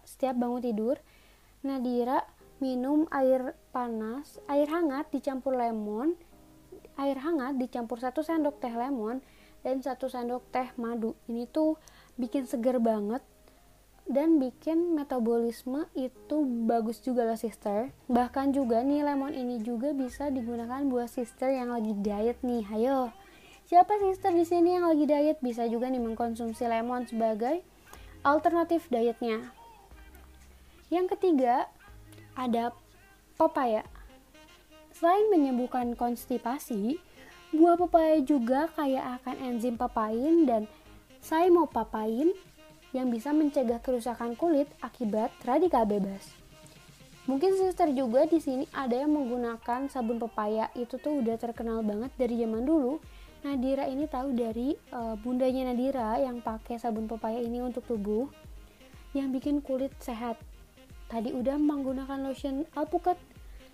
setiap 0.05 0.37
bangun 0.37 0.61
tidur. 0.61 0.95
Nadira 1.65 2.23
minum 2.63 3.09
air 3.11 3.57
panas, 3.73 4.39
air 4.47 4.69
hangat 4.71 5.11
dicampur 5.11 5.57
lemon, 5.57 6.15
air 6.95 7.17
hangat 7.19 7.59
dicampur 7.59 7.99
satu 7.99 8.23
sendok 8.23 8.57
teh 8.63 8.71
lemon 8.71 9.19
dan 9.61 9.83
satu 9.83 10.07
sendok 10.07 10.47
teh 10.49 10.71
madu. 10.79 11.13
Ini 11.27 11.45
tuh 11.51 11.75
bikin 12.19 12.43
seger 12.43 12.77
banget 12.83 13.23
dan 14.09 14.41
bikin 14.41 14.97
metabolisme 14.97 15.87
itu 15.95 16.43
bagus 16.67 16.99
juga 16.99 17.23
loh 17.23 17.39
sister. 17.39 17.95
Bahkan 18.11 18.51
juga 18.51 18.83
nih 18.83 19.07
lemon 19.07 19.31
ini 19.31 19.63
juga 19.63 19.95
bisa 19.95 20.27
digunakan 20.27 20.83
buat 20.89 21.07
sister 21.07 21.47
yang 21.49 21.71
lagi 21.71 21.95
diet 21.95 22.43
nih. 22.43 22.67
Ayo. 22.75 23.15
Siapa 23.69 24.01
sister 24.01 24.33
di 24.33 24.43
sini 24.43 24.75
yang 24.75 24.89
lagi 24.89 25.05
diet? 25.05 25.37
Bisa 25.39 25.63
juga 25.71 25.87
nih 25.87 26.01
mengkonsumsi 26.01 26.67
lemon 26.67 27.05
sebagai 27.07 27.61
alternatif 28.25 28.89
dietnya. 28.91 29.45
Yang 30.89 31.15
ketiga 31.15 31.69
ada 32.33 32.73
papaya 33.37 33.85
selain 34.99 35.31
menyembuhkan 35.31 35.95
konstipasi 35.95 36.99
buah 37.55 37.79
papaya 37.79 38.19
juga 38.19 38.67
kaya 38.75 39.15
akan 39.21 39.37
enzim 39.39 39.79
papain 39.79 40.43
dan 40.43 40.67
saya 41.19 41.51
mau 41.51 41.67
papain 41.67 42.31
yang 42.95 43.13
bisa 43.13 43.29
mencegah 43.35 43.77
kerusakan 43.83 44.33
kulit 44.33 44.65
akibat 44.81 45.29
radikal 45.45 45.85
bebas. 45.85 46.25
Mungkin 47.29 47.53
sister 47.53 47.93
juga 47.93 48.25
di 48.25 48.41
sini 48.41 48.65
ada 48.73 48.97
yang 48.97 49.13
menggunakan 49.13 49.85
sabun 49.85 50.17
pepaya 50.17 50.73
itu 50.73 50.97
tuh 50.97 51.21
udah 51.21 51.37
terkenal 51.37 51.85
banget 51.85 52.09
dari 52.17 52.41
zaman 52.41 52.65
dulu. 52.65 52.97
Nadira 53.45 53.85
ini 53.85 54.09
tahu 54.09 54.33
dari 54.33 54.73
uh, 54.91 55.13
bundanya 55.21 55.69
Nadira 55.69 56.17
yang 56.17 56.41
pakai 56.41 56.81
sabun 56.81 57.05
pepaya 57.05 57.37
ini 57.37 57.61
untuk 57.61 57.85
tubuh 57.85 58.25
yang 59.13 59.29
bikin 59.29 59.61
kulit 59.61 59.93
sehat. 60.01 60.41
Tadi 61.05 61.29
udah 61.29 61.61
menggunakan 61.61 62.25
lotion 62.25 62.65
alpukat 62.73 63.21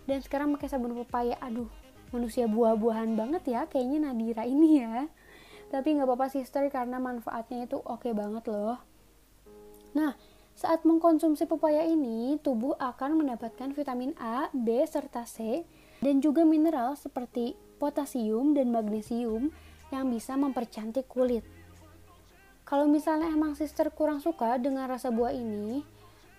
dan 0.03 0.19
sekarang 0.19 0.51
pakai 0.59 0.67
sabun 0.67 0.91
pepaya. 1.01 1.39
Aduh, 1.39 1.71
manusia 2.11 2.51
buah-buahan 2.51 3.15
banget 3.15 3.55
ya 3.55 3.63
kayaknya 3.71 4.11
Nadira 4.11 4.43
ini 4.43 4.83
ya 4.83 5.07
tapi 5.75 5.91
nggak 5.91 6.07
apa-apa 6.07 6.31
sister 6.31 6.71
karena 6.71 7.03
manfaatnya 7.03 7.67
itu 7.67 7.75
oke 7.83 8.07
okay 8.07 8.15
banget 8.15 8.47
loh. 8.47 8.79
Nah 9.91 10.15
saat 10.55 10.87
mengkonsumsi 10.87 11.51
pepaya 11.51 11.83
ini 11.83 12.39
tubuh 12.39 12.79
akan 12.79 13.19
mendapatkan 13.19 13.75
vitamin 13.75 14.15
A, 14.15 14.47
B, 14.55 14.87
serta 14.87 15.27
C 15.27 15.67
dan 15.99 16.23
juga 16.23 16.47
mineral 16.47 16.95
seperti 16.95 17.59
potasium 17.75 18.55
dan 18.55 18.71
magnesium 18.71 19.51
yang 19.91 20.07
bisa 20.07 20.39
mempercantik 20.39 21.11
kulit. 21.11 21.43
Kalau 22.63 22.87
misalnya 22.87 23.27
emang 23.35 23.59
sister 23.59 23.91
kurang 23.91 24.23
suka 24.23 24.55
dengan 24.55 24.87
rasa 24.87 25.11
buah 25.11 25.35
ini 25.35 25.83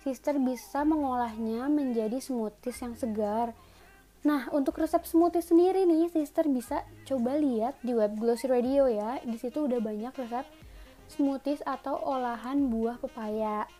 sister 0.01 0.41
bisa 0.41 0.81
mengolahnya 0.81 1.69
menjadi 1.69 2.17
smoothies 2.17 2.81
yang 2.81 2.97
segar 2.97 3.53
Nah, 4.27 4.51
untuk 4.51 4.83
resep 4.83 5.07
smoothie 5.07 5.39
sendiri 5.39 5.87
nih, 5.87 6.11
sister 6.11 6.51
bisa 6.51 6.83
coba 7.07 7.39
lihat 7.39 7.79
di 7.79 7.95
web 7.95 8.19
Glossy 8.19 8.51
Radio 8.51 8.83
ya. 8.91 9.23
Di 9.23 9.39
situ 9.39 9.71
udah 9.71 9.79
banyak 9.79 10.11
resep 10.19 10.43
smoothies 11.07 11.63
atau 11.63 11.95
olahan 11.95 12.67
buah 12.67 12.99
pepaya. 12.99 13.71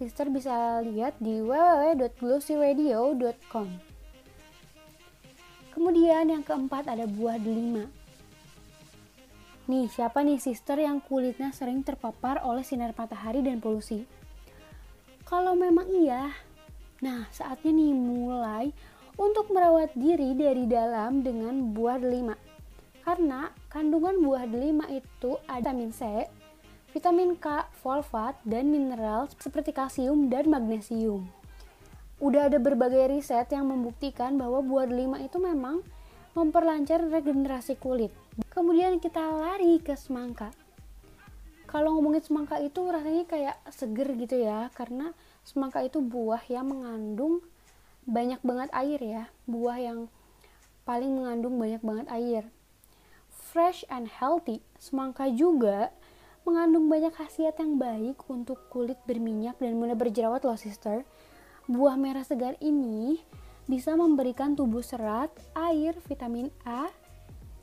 Sister 0.00 0.32
bisa 0.32 0.80
lihat 0.80 1.20
di 1.20 1.44
www.glossyradio.com. 1.44 3.68
Kemudian 5.76 6.32
yang 6.32 6.40
keempat 6.40 6.88
ada 6.88 7.04
buah 7.04 7.36
delima. 7.36 7.84
Nih, 9.68 9.84
siapa 9.92 10.24
nih 10.24 10.40
sister 10.40 10.80
yang 10.80 11.04
kulitnya 11.04 11.52
sering 11.52 11.84
terpapar 11.84 12.40
oleh 12.40 12.64
sinar 12.64 12.96
matahari 12.96 13.44
dan 13.44 13.60
polusi? 13.60 14.08
Kalau 15.28 15.52
memang 15.52 15.84
iya, 15.92 16.32
nah 17.04 17.28
saatnya 17.28 17.76
nih 17.76 17.92
mulai 17.92 18.72
untuk 19.18 19.50
merawat 19.50 19.90
diri 19.98 20.32
dari 20.38 20.64
dalam 20.70 21.26
dengan 21.26 21.74
buah 21.74 21.98
delima. 21.98 22.38
Karena 23.02 23.50
kandungan 23.66 24.22
buah 24.22 24.46
delima 24.46 24.86
itu 24.86 25.34
ada 25.50 25.74
vitamin 25.74 25.90
C, 25.90 26.30
vitamin 26.94 27.34
K, 27.34 27.66
fosfat, 27.82 28.38
dan 28.46 28.70
mineral 28.70 29.26
seperti 29.42 29.74
kalsium 29.74 30.30
dan 30.30 30.46
magnesium. 30.46 31.26
Udah 32.22 32.46
ada 32.46 32.62
berbagai 32.62 33.10
riset 33.10 33.50
yang 33.50 33.66
membuktikan 33.66 34.38
bahwa 34.38 34.62
buah 34.62 34.86
delima 34.86 35.18
itu 35.18 35.42
memang 35.42 35.82
memperlancar 36.38 37.02
regenerasi 37.10 37.74
kulit. 37.78 38.14
Kemudian 38.54 39.02
kita 39.02 39.18
lari 39.18 39.82
ke 39.82 39.98
semangka. 39.98 40.54
Kalau 41.66 41.98
ngomongin 41.98 42.22
semangka 42.22 42.56
itu 42.62 42.80
rasanya 42.86 43.24
kayak 43.28 43.56
seger 43.74 44.08
gitu 44.16 44.40
ya, 44.40 44.70
karena 44.72 45.12
semangka 45.42 45.82
itu 45.84 46.00
buah 46.00 46.40
yang 46.48 46.70
mengandung 46.70 47.44
banyak 48.08 48.40
banget 48.40 48.72
air 48.72 49.00
ya 49.04 49.24
buah 49.44 49.76
yang 49.76 50.08
paling 50.88 51.12
mengandung 51.12 51.60
banyak 51.60 51.84
banget 51.84 52.06
air 52.08 52.44
fresh 53.28 53.84
and 53.92 54.08
healthy 54.08 54.64
semangka 54.80 55.28
juga 55.28 55.92
mengandung 56.48 56.88
banyak 56.88 57.12
khasiat 57.12 57.60
yang 57.60 57.76
baik 57.76 58.16
untuk 58.32 58.56
kulit 58.72 58.96
berminyak 59.04 59.60
dan 59.60 59.76
mudah 59.76 59.92
berjerawat 59.92 60.40
loh 60.48 60.56
sister 60.56 61.04
buah 61.68 62.00
merah 62.00 62.24
segar 62.24 62.56
ini 62.64 63.20
bisa 63.68 63.92
memberikan 63.92 64.56
tubuh 64.56 64.80
serat, 64.80 65.28
air, 65.52 65.92
vitamin 66.08 66.48
A, 66.64 66.88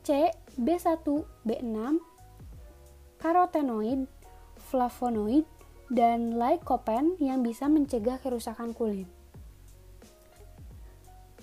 C, 0.06 0.30
B1, 0.54 1.02
B6, 1.42 1.98
karotenoid, 3.18 4.06
flavonoid, 4.70 5.42
dan 5.90 6.38
lycopene 6.38 7.18
yang 7.18 7.42
bisa 7.42 7.66
mencegah 7.66 8.22
kerusakan 8.22 8.70
kulit. 8.70 9.10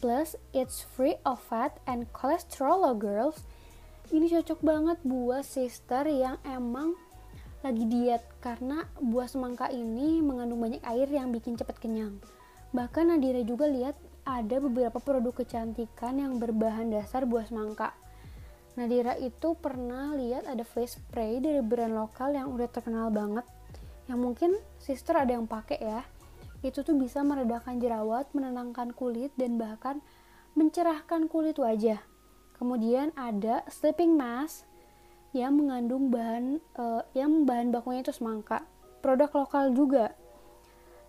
Plus, 0.03 0.35
it's 0.51 0.83
free 0.83 1.15
of 1.23 1.39
fat 1.39 1.79
and 1.87 2.11
cholesterol 2.11 2.83
loh 2.83 2.91
girls. 2.91 3.47
Ini 4.11 4.27
cocok 4.27 4.59
banget 4.59 4.99
buat 5.07 5.47
sister 5.47 6.03
yang 6.11 6.35
emang 6.43 6.99
lagi 7.63 7.87
diet 7.87 8.19
karena 8.43 8.83
buah 8.99 9.31
semangka 9.31 9.71
ini 9.71 10.19
mengandung 10.19 10.59
banyak 10.59 10.83
air 10.83 11.07
yang 11.07 11.31
bikin 11.31 11.55
cepat 11.55 11.79
kenyang. 11.79 12.19
Bahkan 12.75 13.15
Nadira 13.15 13.47
juga 13.47 13.63
lihat 13.71 13.95
ada 14.27 14.59
beberapa 14.59 14.99
produk 14.99 15.31
kecantikan 15.31 16.19
yang 16.19 16.35
berbahan 16.35 16.91
dasar 16.91 17.23
buah 17.23 17.47
semangka. 17.47 17.95
Nadira 18.75 19.15
itu 19.15 19.55
pernah 19.55 20.11
lihat 20.19 20.51
ada 20.51 20.67
face 20.67 20.99
spray 20.99 21.39
dari 21.39 21.63
brand 21.63 21.95
lokal 21.95 22.35
yang 22.35 22.51
udah 22.51 22.67
terkenal 22.67 23.07
banget 23.07 23.47
yang 24.11 24.19
mungkin 24.19 24.59
sister 24.83 25.15
ada 25.15 25.31
yang 25.31 25.47
pakai 25.47 25.79
ya 25.79 26.03
itu 26.63 26.81
tuh 26.81 26.95
bisa 26.95 27.21
meredakan 27.21 27.77
jerawat, 27.77 28.31
menenangkan 28.31 28.95
kulit 28.95 29.35
dan 29.35 29.59
bahkan 29.59 29.99
mencerahkan 30.55 31.27
kulit 31.27 31.59
wajah. 31.59 31.99
Kemudian 32.55 33.11
ada 33.19 33.67
sleeping 33.67 34.15
mask 34.15 34.63
yang 35.35 35.59
mengandung 35.59 36.07
bahan 36.07 36.63
uh, 36.79 37.03
yang 37.11 37.43
bahan 37.43 37.69
bakunya 37.69 38.01
itu 38.01 38.15
semangka. 38.15 38.63
Produk 39.03 39.29
lokal 39.35 39.75
juga. 39.75 40.15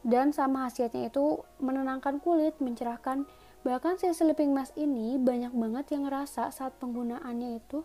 Dan 0.05 0.37
sama 0.37 0.69
khasiatnya 0.69 1.09
itu 1.09 1.40
menenangkan 1.62 2.21
kulit, 2.21 2.59
mencerahkan 2.61 3.25
Bahkan 3.64 3.97
si 3.97 4.12
sleeping 4.12 4.53
mask 4.53 4.77
ini 4.77 5.17
banyak 5.17 5.57
banget 5.57 5.97
yang 5.97 6.05
ngerasa 6.05 6.53
saat 6.53 6.77
penggunaannya 6.85 7.64
itu 7.64 7.81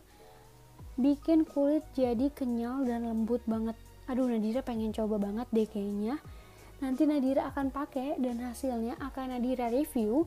bikin 0.99 1.47
kulit 1.47 1.87
jadi 1.95 2.27
kenyal 2.35 2.83
dan 2.83 3.07
lembut 3.07 3.39
banget. 3.47 3.79
Aduh 4.11 4.27
Nadira 4.27 4.59
pengen 4.59 4.91
coba 4.91 5.15
banget 5.15 5.47
deh 5.55 5.63
kayaknya. 5.63 6.19
Nanti 6.79 7.03
Nadira 7.03 7.51
akan 7.51 7.75
pakai 7.75 8.15
dan 8.23 8.39
hasilnya 8.39 8.95
akan 9.03 9.35
Nadira 9.35 9.67
review 9.67 10.23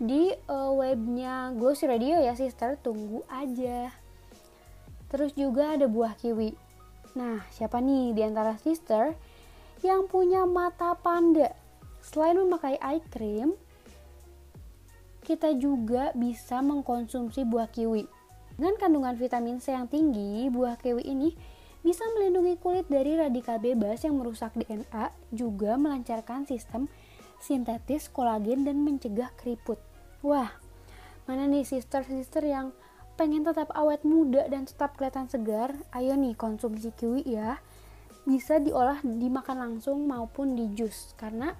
di 0.00 0.32
uh, 0.48 0.72
webnya 0.72 1.52
Glossy 1.52 1.84
Radio 1.84 2.16
ya 2.16 2.32
sister, 2.32 2.80
tunggu 2.80 3.20
aja. 3.28 3.92
Terus 5.12 5.36
juga 5.36 5.76
ada 5.76 5.84
buah 5.84 6.16
kiwi. 6.16 6.56
Nah, 7.20 7.44
siapa 7.52 7.84
nih 7.84 8.16
di 8.16 8.22
antara 8.24 8.56
sister 8.56 9.12
yang 9.84 10.08
punya 10.08 10.48
mata 10.48 10.96
panda? 10.96 11.52
Selain 12.00 12.38
memakai 12.38 12.80
eye 12.80 13.04
cream, 13.12 13.52
kita 15.20 15.52
juga 15.52 16.16
bisa 16.16 16.64
mengkonsumsi 16.64 17.44
buah 17.44 17.68
kiwi. 17.68 18.08
Dengan 18.56 18.76
kandungan 18.80 19.16
vitamin 19.20 19.60
C 19.60 19.76
yang 19.76 19.84
tinggi, 19.84 20.48
buah 20.48 20.80
kiwi 20.80 21.04
ini 21.04 21.36
bisa 21.80 22.04
melindungi 22.12 22.60
kulit 22.60 22.84
dari 22.92 23.16
radikal 23.16 23.56
bebas 23.56 24.04
yang 24.04 24.20
merusak 24.20 24.52
DNA, 24.52 25.12
juga 25.32 25.80
melancarkan 25.80 26.44
sistem 26.44 26.92
sintetis 27.40 28.12
kolagen 28.12 28.68
dan 28.68 28.84
mencegah 28.84 29.32
keriput. 29.40 29.80
Wah, 30.20 30.52
mana 31.24 31.48
nih 31.48 31.64
sister-sister 31.64 32.44
yang 32.44 32.76
pengen 33.16 33.48
tetap 33.48 33.72
awet 33.72 34.04
muda 34.04 34.44
dan 34.52 34.68
tetap 34.68 35.00
kelihatan 35.00 35.24
segar? 35.32 35.72
Ayo 35.96 36.20
nih 36.20 36.36
konsumsi 36.36 36.92
kiwi 36.92 37.24
ya. 37.24 37.64
Bisa 38.28 38.60
diolah 38.60 39.00
dimakan 39.00 39.56
langsung 39.64 40.04
maupun 40.04 40.52
di 40.52 40.68
jus 40.76 41.16
karena 41.16 41.56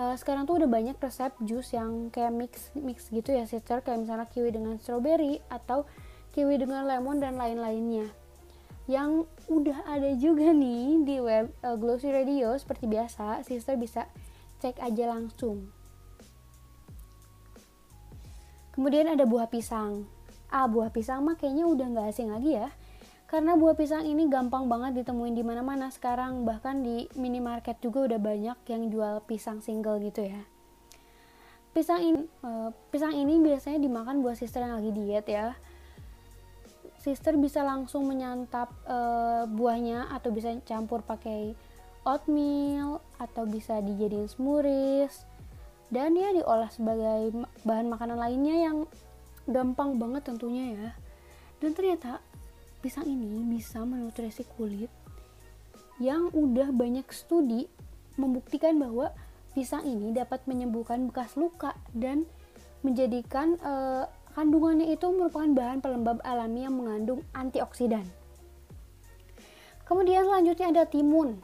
uh, 0.00 0.16
sekarang 0.16 0.48
tuh 0.48 0.64
udah 0.64 0.70
banyak 0.70 0.96
resep 0.96 1.36
jus 1.44 1.76
yang 1.76 2.08
kayak 2.08 2.32
mix 2.32 2.72
mix 2.72 3.12
gitu 3.12 3.30
ya 3.36 3.44
sister 3.44 3.84
kayak 3.84 4.02
misalnya 4.02 4.26
kiwi 4.26 4.50
dengan 4.50 4.80
strawberry 4.80 5.38
atau 5.52 5.86
kiwi 6.34 6.58
dengan 6.58 6.88
lemon 6.88 7.22
dan 7.22 7.38
lain-lainnya 7.38 8.10
yang 8.84 9.24
udah 9.48 9.88
ada 9.88 10.12
juga 10.12 10.52
nih 10.52 11.08
di 11.08 11.16
web 11.16 11.48
uh, 11.64 11.76
Glossy 11.80 12.12
Radio 12.12 12.52
seperti 12.60 12.84
biasa 12.84 13.40
sister 13.40 13.80
bisa 13.80 14.04
cek 14.60 14.80
aja 14.80 15.08
langsung. 15.08 15.72
Kemudian 18.76 19.08
ada 19.08 19.24
buah 19.24 19.48
pisang. 19.48 20.04
Ah 20.52 20.68
buah 20.68 20.92
pisang 20.92 21.24
mah 21.24 21.38
kayaknya 21.38 21.64
udah 21.64 21.86
nggak 21.94 22.06
asing 22.12 22.28
lagi 22.28 22.60
ya. 22.60 22.68
Karena 23.24 23.56
buah 23.56 23.74
pisang 23.74 24.04
ini 24.04 24.28
gampang 24.28 24.68
banget 24.68 25.00
ditemuin 25.00 25.32
di 25.32 25.42
mana-mana 25.46 25.88
sekarang. 25.88 26.44
Bahkan 26.44 26.84
di 26.84 27.08
minimarket 27.16 27.80
juga 27.80 28.04
udah 28.04 28.20
banyak 28.20 28.58
yang 28.68 28.82
jual 28.92 29.24
pisang 29.24 29.64
single 29.64 29.96
gitu 30.02 30.28
ya. 30.28 30.44
Pisang 31.72 32.02
ini 32.04 32.20
uh, 32.44 32.70
pisang 32.92 33.16
ini 33.16 33.40
biasanya 33.40 33.80
dimakan 33.80 34.20
buat 34.20 34.36
sister 34.38 34.62
yang 34.62 34.78
lagi 34.78 34.92
diet 34.94 35.26
ya 35.26 35.56
sister 37.04 37.36
bisa 37.36 37.60
langsung 37.60 38.08
menyantap 38.08 38.72
uh, 38.88 39.44
buahnya 39.44 40.08
atau 40.08 40.32
bisa 40.32 40.56
campur 40.64 41.04
pakai 41.04 41.52
oatmeal 42.08 43.04
atau 43.20 43.44
bisa 43.44 43.84
dijadiin 43.84 44.24
smoothies. 44.24 45.28
Dan 45.92 46.16
ya 46.16 46.32
diolah 46.32 46.72
sebagai 46.72 47.44
bahan 47.68 47.92
makanan 47.92 48.16
lainnya 48.16 48.56
yang 48.56 48.88
gampang 49.44 50.00
banget 50.00 50.24
tentunya 50.24 50.72
ya. 50.72 50.90
Dan 51.60 51.76
ternyata 51.76 52.24
pisang 52.80 53.04
ini 53.04 53.44
bisa 53.52 53.84
menutrisi 53.84 54.48
kulit 54.56 54.88
yang 56.00 56.32
udah 56.32 56.72
banyak 56.72 57.04
studi 57.12 57.68
membuktikan 58.16 58.80
bahwa 58.80 59.12
pisang 59.52 59.84
ini 59.84 60.10
dapat 60.10 60.42
menyembuhkan 60.48 61.06
bekas 61.12 61.36
luka 61.36 61.76
dan 61.92 62.24
menjadikan 62.80 63.60
uh, 63.62 64.08
kandungannya 64.34 64.90
itu 64.90 65.06
merupakan 65.14 65.48
bahan 65.48 65.78
pelembab 65.80 66.18
alami 66.26 66.66
yang 66.66 66.74
mengandung 66.74 67.22
antioksidan. 67.32 68.04
Kemudian 69.86 70.26
selanjutnya 70.26 70.74
ada 70.74 70.84
timun. 70.90 71.38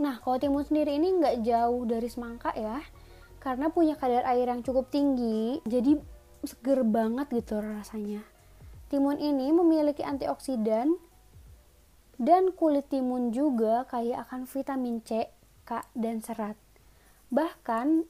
Nah, 0.00 0.18
kalau 0.20 0.40
timun 0.40 0.64
sendiri 0.64 0.96
ini 0.96 1.12
nggak 1.16 1.44
jauh 1.44 1.84
dari 1.84 2.08
semangka 2.08 2.50
ya, 2.56 2.80
karena 3.38 3.70
punya 3.72 3.94
kadar 3.96 4.26
air 4.28 4.48
yang 4.48 4.64
cukup 4.64 4.88
tinggi, 4.88 5.60
jadi 5.64 5.96
seger 6.44 6.82
banget 6.88 7.28
gitu 7.30 7.60
rasanya. 7.60 8.24
Timun 8.88 9.20
ini 9.20 9.52
memiliki 9.54 10.02
antioksidan 10.02 10.96
dan 12.20 12.52
kulit 12.52 12.88
timun 12.90 13.32
juga 13.32 13.88
kaya 13.88 14.24
akan 14.24 14.44
vitamin 14.44 15.00
C, 15.04 15.28
K, 15.64 15.84
dan 15.96 16.24
serat. 16.24 16.56
Bahkan 17.30 18.04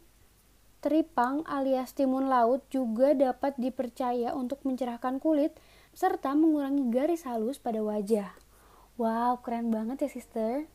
teripang 0.81 1.45
alias 1.47 1.93
timun 1.93 2.29
laut 2.29 2.65
juga 2.73 3.13
dapat 3.13 3.57
dipercaya 3.61 4.33
untuk 4.33 4.65
mencerahkan 4.65 5.21
kulit 5.21 5.57
serta 5.93 6.33
mengurangi 6.33 6.89
garis 6.89 7.25
halus 7.29 7.61
pada 7.61 7.85
wajah. 7.85 8.33
Wow, 8.97 9.41
keren 9.41 9.73
banget 9.73 10.09
ya 10.09 10.11
sister. 10.11 10.69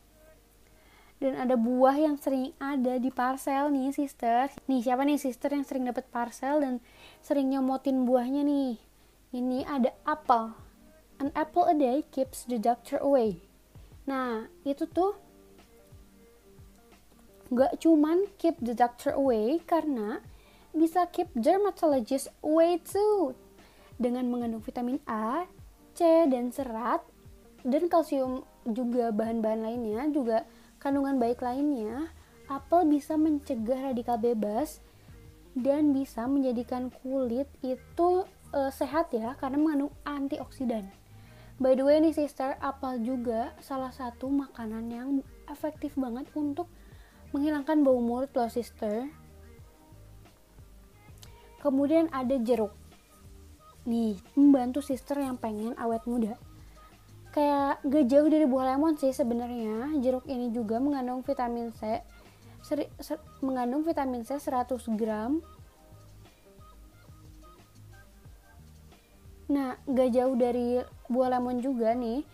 Dan 1.16 1.36
ada 1.36 1.56
buah 1.56 1.96
yang 1.96 2.16
sering 2.20 2.52
ada 2.60 2.98
di 2.98 3.08
parcel 3.10 3.70
nih 3.72 3.94
sister. 3.94 4.52
Nih 4.68 4.84
siapa 4.84 5.06
nih 5.06 5.18
sister 5.18 5.50
yang 5.52 5.64
sering 5.64 5.88
dapat 5.88 6.06
parcel 6.08 6.60
dan 6.60 6.82
sering 7.24 7.50
nyomotin 7.50 8.04
buahnya 8.04 8.44
nih? 8.44 8.76
ini 9.36 9.68
ada 9.68 9.92
apel. 10.08 10.56
An 11.20 11.28
apple 11.36 11.68
a 11.68 11.76
day 11.76 12.04
keeps 12.08 12.48
the 12.48 12.56
doctor 12.56 12.96
away. 13.00 13.44
Nah, 14.08 14.48
itu 14.64 14.88
tuh 14.88 15.16
gak 17.52 17.78
cuman 17.78 18.26
keep 18.40 18.58
the 18.58 18.74
doctor 18.74 19.14
away 19.14 19.62
karena 19.64 20.24
bisa 20.76 21.08
keep 21.08 21.30
dermatologist 21.32 22.28
away 22.44 22.78
too. 22.82 23.32
Dengan 23.96 24.28
mengandung 24.28 24.60
vitamin 24.60 25.00
A, 25.08 25.48
C, 25.96 26.28
dan 26.28 26.52
serat, 26.52 27.00
dan 27.64 27.88
kalsium 27.88 28.44
juga 28.68 29.08
bahan-bahan 29.08 29.64
lainnya, 29.64 30.04
juga 30.12 30.44
kandungan 30.76 31.16
baik 31.16 31.40
lainnya, 31.40 32.12
apel 32.46 32.84
bisa 32.86 33.16
mencegah 33.16 33.90
radikal 33.90 34.20
bebas 34.20 34.84
dan 35.56 35.96
bisa 35.96 36.28
menjadikan 36.28 36.92
kulit 37.00 37.48
itu 37.64 38.28
uh, 38.52 38.70
sehat 38.70 39.08
ya 39.16 39.32
karena 39.40 39.56
mengandung 39.56 39.92
antioksidan. 40.04 40.86
By 41.56 41.72
the 41.72 41.88
way 41.88 42.04
nih 42.04 42.12
sister, 42.12 42.52
apel 42.60 43.00
juga 43.00 43.56
salah 43.64 43.88
satu 43.88 44.28
makanan 44.28 44.92
yang 44.92 45.08
efektif 45.48 45.96
banget 45.96 46.28
untuk 46.36 46.68
menghilangkan 47.36 47.84
bau 47.84 48.00
mulut 48.00 48.32
loh 48.32 48.48
sister. 48.48 49.12
Kemudian 51.60 52.08
ada 52.08 52.40
jeruk. 52.40 52.72
Nih, 53.84 54.16
membantu 54.32 54.80
sister 54.80 55.20
yang 55.20 55.36
pengen 55.36 55.76
awet 55.76 56.00
muda. 56.08 56.40
Kayak 57.36 57.84
gak 57.84 58.06
jauh 58.08 58.28
dari 58.32 58.48
buah 58.48 58.72
lemon 58.72 58.96
sih 58.96 59.12
sebenarnya. 59.12 59.92
Jeruk 60.00 60.24
ini 60.24 60.48
juga 60.48 60.80
mengandung 60.80 61.20
vitamin 61.20 61.68
C. 61.76 62.00
Seri, 62.64 62.88
ser, 62.96 63.20
mengandung 63.44 63.84
vitamin 63.84 64.24
C 64.24 64.40
100 64.40 64.96
gram 64.96 65.38
Nah, 69.46 69.78
gak 69.86 70.10
jauh 70.10 70.34
dari 70.34 70.82
buah 71.06 71.38
lemon 71.38 71.62
juga 71.62 71.94
nih, 71.94 72.26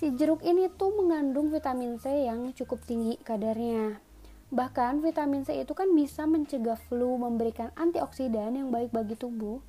si 0.00 0.16
jeruk 0.16 0.40
ini 0.40 0.72
tuh 0.72 0.88
mengandung 0.96 1.52
vitamin 1.52 2.00
C 2.00 2.24
yang 2.24 2.56
cukup 2.56 2.80
tinggi 2.88 3.20
kadarnya. 3.20 4.00
Bahkan 4.52 5.00
vitamin 5.00 5.48
C 5.48 5.56
itu 5.64 5.72
kan 5.72 5.88
bisa 5.96 6.28
mencegah 6.28 6.76
flu, 6.76 7.16
memberikan 7.16 7.72
antioksidan 7.72 8.52
yang 8.52 8.68
baik 8.68 8.92
bagi 8.92 9.16
tubuh, 9.16 9.64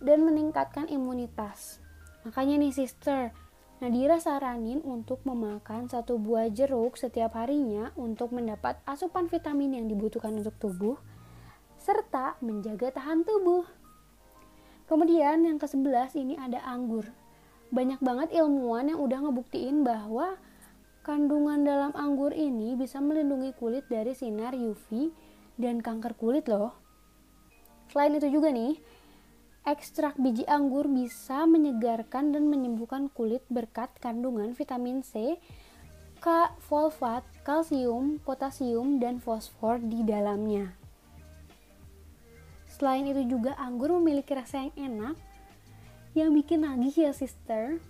dan 0.00 0.24
meningkatkan 0.24 0.88
imunitas. 0.88 1.84
Makanya 2.24 2.56
nih 2.56 2.72
sister, 2.72 3.36
Nadira 3.84 4.16
saranin 4.16 4.80
untuk 4.80 5.20
memakan 5.28 5.92
satu 5.92 6.16
buah 6.16 6.48
jeruk 6.48 6.96
setiap 6.96 7.36
harinya 7.36 7.92
untuk 8.00 8.32
mendapat 8.32 8.80
asupan 8.88 9.28
vitamin 9.28 9.76
yang 9.76 9.86
dibutuhkan 9.92 10.32
untuk 10.32 10.56
tubuh, 10.56 10.96
serta 11.76 12.40
menjaga 12.40 12.96
tahan 12.96 13.28
tubuh. 13.28 13.68
Kemudian 14.88 15.44
yang 15.44 15.60
ke-11 15.60 16.16
ini 16.16 16.40
ada 16.40 16.64
anggur. 16.64 17.12
Banyak 17.68 18.00
banget 18.00 18.32
ilmuwan 18.32 18.88
yang 18.88 19.04
udah 19.04 19.28
ngebuktiin 19.28 19.84
bahwa 19.84 20.40
kandungan 21.04 21.60
dalam 21.62 21.92
anggur 21.92 22.32
ini 22.32 22.72
bisa 22.74 22.98
melindungi 22.98 23.52
kulit 23.60 23.84
dari 23.92 24.16
sinar 24.16 24.56
UV 24.56 25.12
dan 25.60 25.84
kanker 25.84 26.16
kulit 26.16 26.48
loh. 26.48 26.72
Selain 27.92 28.16
itu 28.16 28.32
juga 28.32 28.48
nih, 28.48 28.80
Ekstrak 29.64 30.20
biji 30.20 30.44
anggur 30.44 30.84
bisa 30.92 31.48
menyegarkan 31.48 32.36
dan 32.36 32.52
menyembuhkan 32.52 33.08
kulit 33.08 33.40
berkat 33.48 33.88
kandungan 33.96 34.52
vitamin 34.52 35.00
C, 35.00 35.40
K, 36.20 36.52
fosfat, 36.60 37.24
kalsium, 37.48 38.20
potasium, 38.20 39.00
dan 39.00 39.24
fosfor 39.24 39.80
di 39.80 40.04
dalamnya. 40.04 40.76
Selain 42.68 43.08
itu 43.08 43.24
juga 43.24 43.56
anggur 43.56 43.88
memiliki 43.96 44.36
rasa 44.36 44.68
yang 44.68 44.72
enak 44.76 45.16
yang 46.12 46.30
bikin 46.36 46.68
nagih 46.68 47.08
ya 47.08 47.12
sister. 47.16 47.80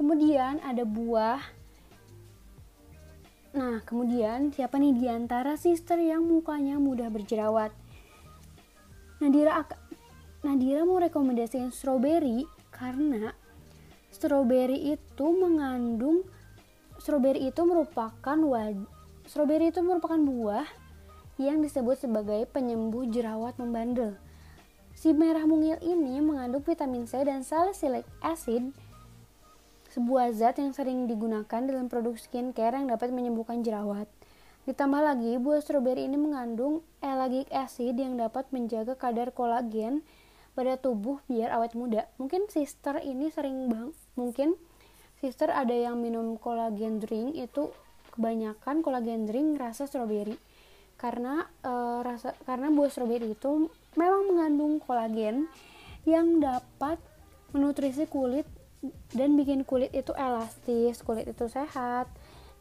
Kemudian 0.00 0.56
ada 0.64 0.88
buah. 0.88 1.61
Nah, 3.52 3.84
kemudian 3.84 4.48
siapa 4.48 4.80
nih 4.80 4.96
di 4.96 5.06
antara 5.12 5.60
sister 5.60 6.00
yang 6.00 6.24
mukanya 6.24 6.80
mudah 6.80 7.12
berjerawat? 7.12 7.68
Nadira 9.20 9.60
Nadira 10.42 10.82
mau 10.82 10.98
rekomendasiin 10.98 11.70
strawberry 11.70 12.48
karena 12.72 13.30
strawberry 14.10 14.96
itu 14.96 15.26
mengandung 15.36 16.26
strawberry 16.98 17.52
itu 17.52 17.62
merupakan 17.62 18.38
wad, 18.42 18.74
strawberry 19.28 19.68
itu 19.68 19.84
merupakan 19.84 20.18
buah 20.18 20.66
yang 21.38 21.60
disebut 21.60 22.08
sebagai 22.08 22.48
penyembuh 22.50 23.06
jerawat 23.12 23.54
membandel. 23.60 24.16
Si 24.96 25.14
merah 25.14 25.46
mungil 25.46 25.76
ini 25.84 26.18
mengandung 26.24 26.62
vitamin 26.62 27.06
C 27.06 27.22
dan 27.22 27.46
salicylic 27.46 28.06
acid, 28.22 28.74
sebuah 29.92 30.32
zat 30.32 30.56
yang 30.56 30.72
sering 30.72 31.04
digunakan 31.04 31.60
dalam 31.60 31.92
produk 31.92 32.16
skincare 32.16 32.80
yang 32.80 32.88
dapat 32.88 33.12
menyembuhkan 33.12 33.60
jerawat. 33.60 34.08
Ditambah 34.64 35.02
lagi, 35.04 35.36
buah 35.36 35.60
strawberry 35.60 36.08
ini 36.08 36.16
mengandung 36.16 36.80
ellagic 37.04 37.50
acid 37.52 37.98
yang 38.00 38.16
dapat 38.16 38.48
menjaga 38.54 38.96
kadar 38.96 39.36
kolagen 39.36 40.00
pada 40.56 40.80
tubuh 40.80 41.20
biar 41.28 41.52
awet 41.52 41.76
muda. 41.76 42.08
Mungkin 42.16 42.48
sister 42.48 42.96
ini 43.04 43.28
sering 43.28 43.68
bang, 43.68 43.92
mungkin 44.16 44.56
sister 45.20 45.52
ada 45.52 45.76
yang 45.76 46.00
minum 46.00 46.40
kolagen 46.40 46.96
drink 47.02 47.36
itu 47.36 47.68
kebanyakan 48.16 48.80
kolagen 48.80 49.24
drink 49.24 49.56
rasa 49.56 49.88
strawberry 49.88 50.36
karena 51.00 51.48
uh, 51.64 52.04
rasa 52.04 52.36
karena 52.44 52.70
buah 52.70 52.90
strawberry 52.92 53.34
itu 53.34 53.66
memang 53.98 54.30
mengandung 54.30 54.78
kolagen 54.78 55.48
yang 56.06 56.38
dapat 56.38 57.00
menutrisi 57.50 58.06
kulit 58.06 58.46
dan 59.14 59.38
bikin 59.38 59.62
kulit 59.62 59.94
itu 59.94 60.10
elastis, 60.14 61.00
kulit 61.06 61.30
itu 61.30 61.46
sehat. 61.46 62.10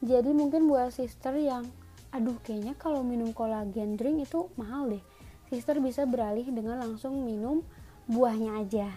Jadi 0.01 0.33
mungkin 0.33 0.69
buat 0.69 0.93
sister 0.93 1.37
yang 1.37 1.65
aduh 2.11 2.35
kayaknya 2.43 2.75
kalau 2.75 3.01
minum 3.01 3.31
kolagen 3.33 3.97
drink 3.97 4.25
itu 4.29 4.49
mahal 4.57 4.89
deh. 4.89 5.03
Sister 5.49 5.81
bisa 5.83 6.07
beralih 6.07 6.47
dengan 6.47 6.79
langsung 6.79 7.25
minum 7.25 7.65
buahnya 8.07 8.61
aja. 8.61 8.87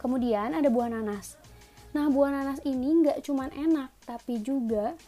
Kemudian 0.00 0.52
ada 0.52 0.68
buah 0.68 0.92
nanas. 0.92 1.40
Nah, 1.94 2.10
buah 2.10 2.28
nanas 2.34 2.60
ini 2.66 3.06
nggak 3.06 3.22
cuman 3.24 3.54
enak, 3.54 3.88
tapi 4.04 4.42
juga 4.42 4.98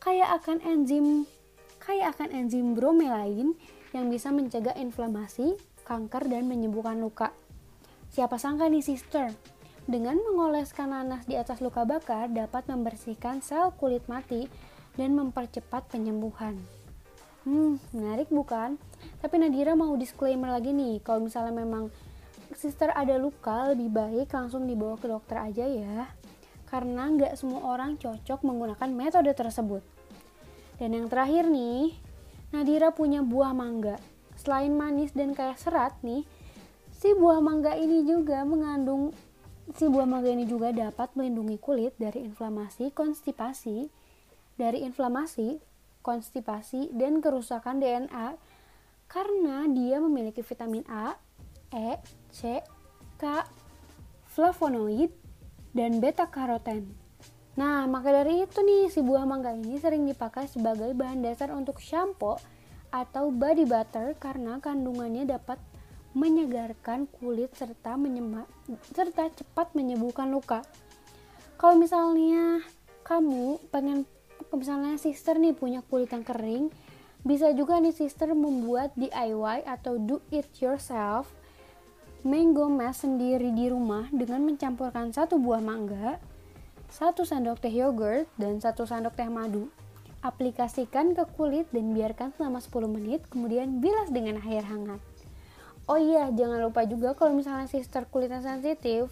kaya 0.00 0.26
akan 0.40 0.64
enzim 0.64 1.28
kaya 1.76 2.08
akan 2.12 2.32
enzim 2.32 2.72
bromelain 2.72 3.52
yang 3.92 4.06
bisa 4.08 4.32
mencegah 4.32 4.74
inflamasi, 4.76 5.56
kanker, 5.84 6.28
dan 6.28 6.48
menyembuhkan 6.48 6.96
luka. 6.96 7.32
Siapa 8.10 8.42
sangka 8.42 8.66
nih 8.66 8.82
sister, 8.82 9.30
dengan 9.86 10.18
mengoleskan 10.18 10.90
nanas 10.90 11.30
di 11.30 11.38
atas 11.38 11.62
luka 11.62 11.86
bakar 11.86 12.26
dapat 12.26 12.66
membersihkan 12.66 13.38
sel 13.38 13.70
kulit 13.78 14.02
mati 14.10 14.50
dan 14.98 15.14
mempercepat 15.14 15.86
penyembuhan. 15.86 16.58
Hmm, 17.46 17.78
menarik 17.94 18.26
bukan? 18.26 18.82
Tapi 19.22 19.34
Nadira 19.38 19.78
mau 19.78 19.94
disclaimer 19.94 20.50
lagi 20.50 20.74
nih, 20.74 20.98
kalau 21.06 21.22
misalnya 21.22 21.54
memang 21.54 21.86
sister 22.58 22.90
ada 22.90 23.14
luka, 23.14 23.70
lebih 23.70 23.88
baik 23.94 24.34
langsung 24.34 24.66
dibawa 24.66 24.98
ke 24.98 25.06
dokter 25.06 25.38
aja 25.38 25.70
ya. 25.70 26.10
Karena 26.66 27.06
nggak 27.14 27.38
semua 27.38 27.62
orang 27.62 27.94
cocok 27.94 28.42
menggunakan 28.42 28.90
metode 28.90 29.30
tersebut. 29.38 29.86
Dan 30.82 30.98
yang 30.98 31.06
terakhir 31.06 31.46
nih, 31.46 31.94
Nadira 32.50 32.90
punya 32.90 33.22
buah 33.22 33.54
mangga. 33.54 34.02
Selain 34.34 34.74
manis 34.74 35.14
dan 35.14 35.30
kaya 35.30 35.54
serat 35.54 35.94
nih, 36.02 36.26
si 37.00 37.16
buah 37.16 37.40
mangga 37.40 37.72
ini 37.80 38.04
juga 38.04 38.44
mengandung 38.44 39.16
si 39.72 39.88
buah 39.88 40.04
mangga 40.04 40.28
ini 40.28 40.44
juga 40.44 40.68
dapat 40.68 41.16
melindungi 41.16 41.56
kulit 41.56 41.96
dari 41.96 42.20
inflamasi, 42.28 42.92
konstipasi, 42.92 43.88
dari 44.60 44.84
inflamasi, 44.84 45.56
konstipasi, 46.04 46.92
dan 46.92 47.24
kerusakan 47.24 47.80
DNA 47.80 48.36
karena 49.08 49.64
dia 49.72 49.96
memiliki 49.96 50.44
vitamin 50.44 50.84
A, 50.92 51.16
E, 51.72 51.96
C, 52.28 52.60
K, 53.16 53.48
flavonoid, 54.28 55.08
dan 55.72 56.04
beta 56.04 56.28
karoten. 56.28 56.84
Nah, 57.56 57.88
maka 57.88 58.12
dari 58.12 58.44
itu 58.44 58.60
nih 58.60 58.92
si 58.92 59.00
buah 59.00 59.24
mangga 59.24 59.56
ini 59.56 59.80
sering 59.80 60.04
dipakai 60.04 60.52
sebagai 60.52 60.92
bahan 60.92 61.24
dasar 61.24 61.48
untuk 61.56 61.80
shampoo 61.80 62.36
atau 62.92 63.32
body 63.32 63.64
butter 63.64 64.18
karena 64.18 64.58
kandungannya 64.58 65.24
dapat 65.24 65.56
menyegarkan 66.12 67.06
kulit 67.06 67.54
serta 67.54 67.94
menyema, 67.94 68.46
serta 68.90 69.30
cepat 69.30 69.72
menyembuhkan 69.78 70.30
luka. 70.30 70.66
Kalau 71.54 71.78
misalnya 71.78 72.64
kamu 73.06 73.62
pengen 73.70 74.08
misalnya 74.50 74.98
sister 74.98 75.38
nih 75.38 75.54
punya 75.54 75.86
kulit 75.86 76.10
yang 76.10 76.26
kering, 76.26 76.72
bisa 77.22 77.52
juga 77.52 77.78
nih 77.78 77.94
sister 77.94 78.32
membuat 78.32 78.90
DIY 78.96 79.68
atau 79.68 80.00
do 80.00 80.18
it 80.32 80.48
yourself 80.58 81.30
mango 82.20 82.68
mask 82.68 83.08
sendiri 83.08 83.48
di 83.56 83.72
rumah 83.72 84.04
dengan 84.12 84.44
mencampurkan 84.44 85.08
satu 85.08 85.40
buah 85.40 85.64
mangga, 85.64 86.20
satu 86.92 87.24
sendok 87.24 87.64
teh 87.64 87.72
yogurt, 87.72 88.28
dan 88.36 88.60
satu 88.60 88.84
sendok 88.84 89.16
teh 89.16 89.28
madu. 89.28 89.72
Aplikasikan 90.20 91.16
ke 91.16 91.24
kulit 91.32 91.64
dan 91.72 91.96
biarkan 91.96 92.36
selama 92.36 92.60
10 92.60 92.92
menit, 92.92 93.24
kemudian 93.32 93.80
bilas 93.80 94.12
dengan 94.12 94.36
air 94.44 94.60
hangat. 94.68 95.00
Oh 95.90 95.98
iya, 95.98 96.30
jangan 96.30 96.62
lupa 96.62 96.86
juga 96.86 97.18
kalau 97.18 97.34
misalnya 97.34 97.66
sister 97.66 98.06
kulitnya 98.06 98.38
sensitif, 98.38 99.10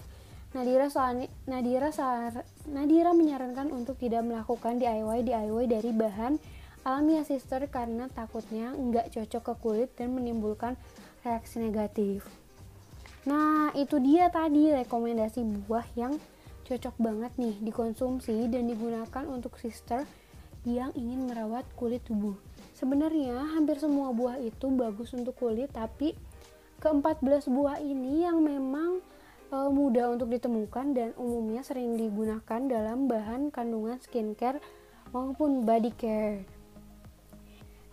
Nadira 0.55 0.87
soalnya 0.87 1.27
Nadira 1.51 1.91
saar, 1.91 2.47
Nadira 2.71 3.11
menyarankan 3.11 3.75
untuk 3.75 3.99
tidak 3.99 4.23
melakukan 4.23 4.79
DIY 4.79 5.27
DIY 5.27 5.67
dari 5.67 5.91
bahan 5.91 6.39
alami 6.87 7.19
ya 7.19 7.27
sister 7.27 7.67
karena 7.67 8.07
takutnya 8.07 8.71
nggak 8.79 9.11
cocok 9.11 9.43
ke 9.43 9.55
kulit 9.59 9.91
dan 9.99 10.15
menimbulkan 10.15 10.79
reaksi 11.27 11.59
negatif. 11.59 12.23
Nah 13.27 13.75
itu 13.75 13.99
dia 13.99 14.31
tadi 14.31 14.71
rekomendasi 14.71 15.67
buah 15.67 15.85
yang 15.99 16.15
cocok 16.63 16.95
banget 17.03 17.35
nih 17.43 17.59
dikonsumsi 17.59 18.47
dan 18.47 18.71
digunakan 18.71 19.27
untuk 19.27 19.59
sister 19.59 20.07
yang 20.63 20.95
ingin 20.95 21.27
merawat 21.27 21.67
kulit 21.75 22.07
tubuh. 22.07 22.39
Sebenarnya 22.79 23.51
hampir 23.59 23.83
semua 23.83 24.15
buah 24.15 24.39
itu 24.39 24.71
bagus 24.71 25.11
untuk 25.11 25.35
kulit 25.35 25.75
tapi 25.75 26.15
ke-14 26.79 27.51
buah 27.51 27.83
ini 27.83 28.23
yang 28.23 28.39
memang 28.39 29.03
uh, 29.51 29.67
mudah 29.67 30.15
untuk 30.15 30.31
ditemukan 30.31 30.95
dan 30.95 31.11
umumnya 31.19 31.67
sering 31.67 31.99
digunakan 31.99 32.61
dalam 32.71 33.11
bahan 33.11 33.51
kandungan 33.51 33.99
skincare 33.99 34.63
maupun 35.11 35.67
body 35.67 35.93
care. 35.99 36.47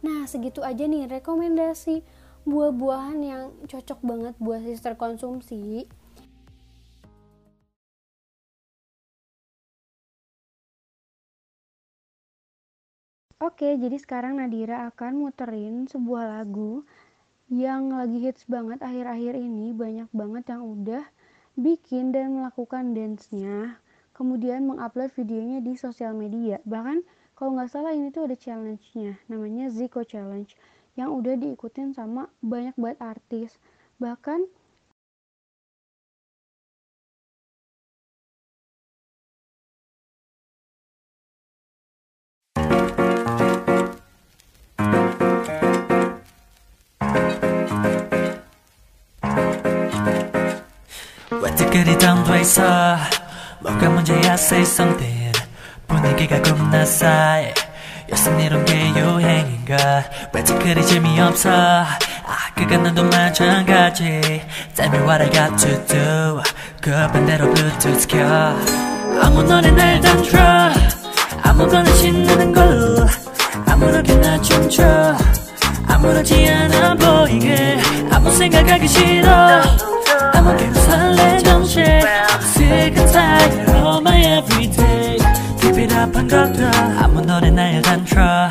Nah, 0.06 0.30
segitu 0.30 0.62
aja 0.62 0.86
nih 0.86 1.10
rekomendasi 1.10 2.06
buah-buahan 2.46 3.20
yang 3.26 3.44
cocok 3.66 4.00
banget 4.06 4.34
buat 4.38 4.62
sister 4.62 4.94
konsumsi. 4.94 5.90
Oke, 13.42 13.76
jadi 13.76 13.98
sekarang 13.98 14.38
Nadira 14.38 14.88
akan 14.94 15.26
muterin 15.26 15.90
sebuah 15.90 16.40
lagu 16.40 16.86
yang 17.52 17.94
lagi 17.94 18.22
hits 18.22 18.46
banget 18.50 18.82
akhir-akhir 18.82 19.38
ini. 19.38 19.72
Banyak 19.72 20.10
banget 20.12 20.50
yang 20.50 20.64
udah 20.66 21.04
bikin 21.56 22.12
dan 22.12 22.36
melakukan 22.36 22.92
dance-nya, 22.92 23.80
kemudian 24.12 24.68
mengupload 24.68 25.14
videonya 25.16 25.64
di 25.64 25.80
sosial 25.80 26.12
media. 26.12 26.60
Bahkan 26.68 27.06
kalau 27.36 27.56
nggak 27.56 27.72
salah 27.72 27.92
ini 27.96 28.12
tuh 28.12 28.28
ada 28.28 28.36
challenge-nya, 28.36 29.20
namanya 29.28 29.72
Zico 29.72 30.04
Challenge, 30.04 30.52
yang 30.96 31.12
udah 31.12 31.36
diikutin 31.36 31.96
sama 31.96 32.32
banyak 32.40 32.76
banget 32.80 33.00
artis. 33.04 33.50
Bahkan 34.00 34.48
댓글이 51.76 51.98
담겨 51.98 52.38
있어 52.38 52.96
뭐가 53.60 53.90
문제야 53.90 54.36
say 54.36 54.62
something 54.62 55.34
분위기가 55.88 56.42
겁나 56.42 56.86
싸해. 56.86 57.54
요즘 58.10 58.40
이런 58.40 58.64
게 58.64 58.92
유행인가? 58.96 59.76
왜 60.32 60.44
댓글이 60.44 60.86
재미없어? 60.86 61.50
아 61.52 61.86
그건 62.56 62.84
나도 62.84 63.04
마찬가지. 63.04 64.22
Tell 64.74 64.90
me 64.90 65.00
what 65.06 65.22
I 65.22 65.30
got 65.30 65.58
to 65.58 65.86
do 65.86 66.42
그 66.82 66.92
반대로 67.12 67.54
블루투스 67.54 68.08
켜. 68.08 68.20
아무 69.22 69.44
노래나 69.44 69.92
일단 69.94 70.22
틀어 70.24 70.72
아무거나 71.44 71.94
신나는 71.94 72.54
걸로. 72.54 73.06
아무렇게나 73.68 74.42
춤춰. 74.42 75.18
아무렇지 75.90 76.48
않아 76.48 76.96
보이게. 76.96 77.78
아무 78.12 78.32
생각하기 78.32 78.88
싫어. 78.88 79.62
아무개로 80.34 80.74
설레 80.74 81.35
정신 81.76 81.84
Sick 82.56 82.98
and 82.98 83.12
tired 83.12 83.70
of 83.70 84.02
my 84.02 84.22
everyday. 84.22 85.18
Keep 85.60 85.78
it 85.78 85.94
up 85.94 86.16
한 86.16 86.28
것도 86.28 86.66
아무 86.98 87.22
노래나 87.22 87.72
일단 87.72 88.06
틀어 88.06 88.50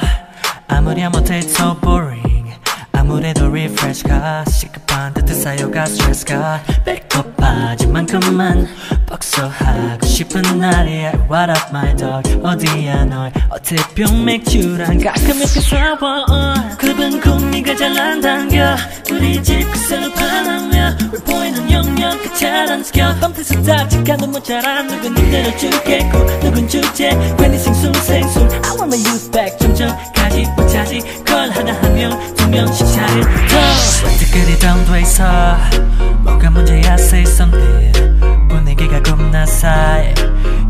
아무리 0.69 1.07
못해 1.09 1.41
it's 1.41 1.51
so 1.51 1.75
boring. 1.81 2.53
아무래도 2.93 3.47
refresh가 3.47 4.45
시급한 4.47 5.15
듯한 5.15 5.41
사요가 5.41 5.87
스트레스가. 5.87 6.61
백업하지 6.85 7.87
만큼만 7.87 8.67
복수하고 9.07 10.05
싶은 10.07 10.59
날이야 10.59 11.13
What 11.31 11.51
up 11.51 11.69
my 11.71 11.97
dog? 11.97 12.41
어디야 12.43 13.05
널? 13.07 13.33
어태병 13.51 14.25
맥주랑 14.25 14.99
가끔 14.99 15.37
이렇게 15.37 15.61
싸워. 15.61 16.27
uh. 16.31 16.77
클럽은 16.79 17.21
구미가 17.21 17.75
잘안 17.77 18.21
당겨. 18.21 18.77
우리 19.11 19.43
집 19.43 19.71
그새로 19.71 20.13
바라며 20.13 20.97
왜 22.05 22.11
보이는 22.11 22.11
영영 22.11 22.19
그잘안 22.23 22.83
지켜. 22.85 23.15
밤새서 23.21 23.63
딱지가도 23.63 24.27
모자란 24.27 24.87
누군 24.89 25.17
힘들어주겠고 25.17 26.41
누군 26.41 26.69
주제? 26.69 27.11
괜히 27.39 27.59
생술생술 27.59 28.43
I 28.43 28.71
want 28.77 28.85
my 28.85 28.99
youth 29.07 29.31
back. 29.31 29.59
좀 29.59 29.75
전까지 29.75 30.47
못 30.57 30.67
찾지. 30.69 31.01
걸 31.25 31.51
하나 31.51 31.73
한명 31.81 32.35
두 32.35 32.49
명씩 32.49 32.87
차를 32.93 33.23
더. 33.23 34.19
뜨끈이 34.19 34.59
다운돼 34.59 35.01
있어? 35.03 35.25
뭐가 36.23 36.51
문제야 36.51 36.95
say 36.95 37.23
something 37.23 38.49
분위기가 38.49 39.01
겁나 39.03 39.47
싸해. 39.47 40.15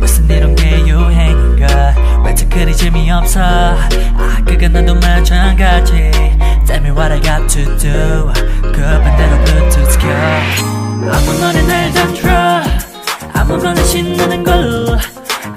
요새 0.00 0.22
이런 0.28 0.54
게 0.54 0.80
유행인가? 0.86 1.94
왜 2.24 2.34
특별히 2.34 2.74
재미없어? 2.76 3.40
아 3.40 4.38
그건 4.46 4.72
나도 4.72 4.94
마찬가지. 4.94 6.10
Tell 6.66 6.80
me 6.80 6.90
what 6.90 7.12
I 7.12 7.20
got 7.20 7.46
to 7.48 7.64
do. 7.78 8.32
그 8.72 8.80
반대로 8.80 9.44
블루투스 9.44 9.98
켜 9.98 10.08
아무 11.12 11.32
노래나 11.40 11.84
일단 11.86 12.14
틀어 12.14 12.62
아무거나 13.32 13.84
신나는 13.84 14.42
걸로 14.44 14.96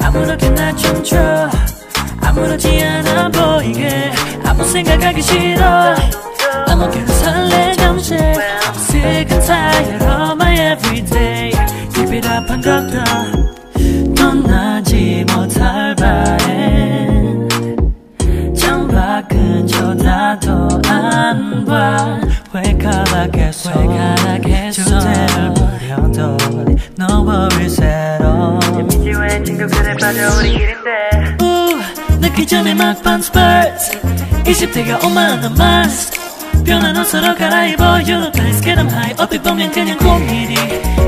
아무렇게나 0.02 0.76
춤춰. 0.76 1.18
아무렇지 2.22 2.84
않아 2.84 3.30
보이게. 3.30 4.12
아무 4.44 4.64
생각하기 4.64 5.22
싫어. 5.22 5.96
아무개로 6.68 7.08
설레 7.08 7.74
잠시. 7.76 8.16
Sick 8.16 9.32
and 9.32 9.46
tired 9.46 10.04
of 10.04 10.32
my 10.34 10.54
everyday. 10.54 11.52
Keep 11.94 12.14
it 12.14 12.28
up 12.28 12.50
한 12.50 12.62
것도 12.62 14.16
떠나지 14.16 15.26
못할 15.34 15.96
바에. 15.96 17.08
창밖은 18.56 19.68
쳐다도 19.68 20.82
안봐 20.88 22.20
왜 22.58 22.74
가락에서 22.78 23.72
주제를 24.72 25.54
worries 27.28 27.82
at 27.82 28.24
all 28.24 28.58
미지의 28.84 29.46
진격들에 29.46 29.96
빠져 29.98 30.40
우리 30.40 30.52
길인데. 30.54 31.38
우, 31.42 32.18
늦기 32.20 32.48
전에 32.48 32.74
막판 32.74 33.22
스퍼트 33.22 34.02
20대가 34.44 35.04
오만한 35.06 35.54
마스 35.56 36.12
변한 36.66 36.98
옷으로 36.98 37.36
갈아입어. 37.36 37.84
You 38.02 38.32
nice 38.36 38.62
get 38.62 38.76
them 38.76 38.90
high. 38.90 39.16
어디 39.22 39.40
보면 39.40 39.72
그냥 39.72 39.98
공일이. 40.00 40.56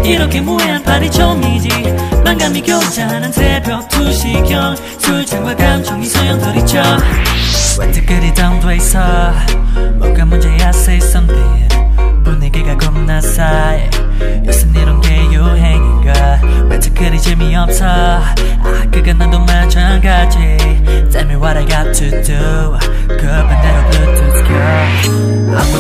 이렇게 0.06 0.42
무해한 0.42 0.84
파리 0.84 1.10
종이지. 1.10 1.70
만감이 2.24 2.62
교차하는 2.62 3.32
새벽 3.32 3.90
2시경. 3.90 4.76
술잔과 5.00 5.56
감정이 5.56 6.06
소용돌이쳐. 6.06 6.82
왜 7.80 7.92
뜨끈이 7.92 8.34
다운돼 8.34 8.76
있어 8.78 9.00
뭐가 9.96 10.26
문제야 10.26 10.70
say 10.70 10.98
something 10.98 11.68
분위기가 12.24 12.78
겁나 12.78 13.20
싸해. 13.22 13.90
요새 14.46 14.68
이런 14.76 15.02
게 15.02 15.18
유행인가? 15.32 16.40
왜 16.70 16.80
특별히 16.80 17.20
재미없어. 17.20 17.86
아 17.86 18.84
그건 18.92 19.18
나도 19.18 19.40
마찬가지. 19.40 20.38
Tell 21.12 21.26
me 21.26 21.36
what 21.36 21.58
I 21.58 21.66
got 21.66 21.92
to 21.94 22.10
do. 22.24 22.78
그 23.08 23.28
반대로 23.28 23.90
블루투스 23.90 24.44
켜. 24.44 24.54
아무 25.58 25.80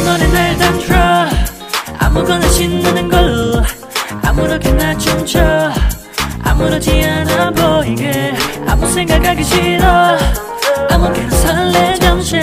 일단 0.49 0.79
틀어 0.79 1.27
아무거나 1.99 2.47
신나는 2.49 3.09
걸로. 3.09 3.63
아무렇게나 4.23 4.97
춤춰. 4.97 5.39
아무렇지 6.43 7.03
않아 7.03 7.51
보이게. 7.51 8.33
아무 8.67 8.87
생각하기 8.87 9.43
싫어. 9.43 10.17
아무개로 10.91 11.29
설레 11.29 11.95
잠시 11.99 12.37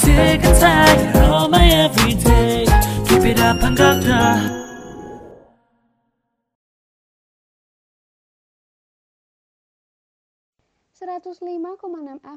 sick 0.00 0.40
and 0.40 0.56
tired 0.56 1.16
of 1.28 1.52
my 1.52 1.64
everyday 1.84 2.64
Keep 3.06 3.36
it 3.36 3.40
up 3.40 3.60
koma 3.60 4.56
105,6 11.20 11.44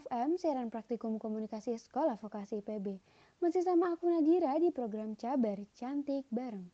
FM 0.08 0.30
siaran 0.40 0.68
praktikum 0.68 1.20
komunikasi 1.20 1.80
sekolah 1.80 2.20
vokasi 2.20 2.64
IPB. 2.64 3.00
Masih 3.44 3.64
sama 3.64 3.92
aku 3.92 4.08
Nadira 4.08 4.56
di 4.56 4.72
program 4.72 5.20
Cabar 5.20 5.60
Cantik 5.76 6.24
Bareng. 6.32 6.72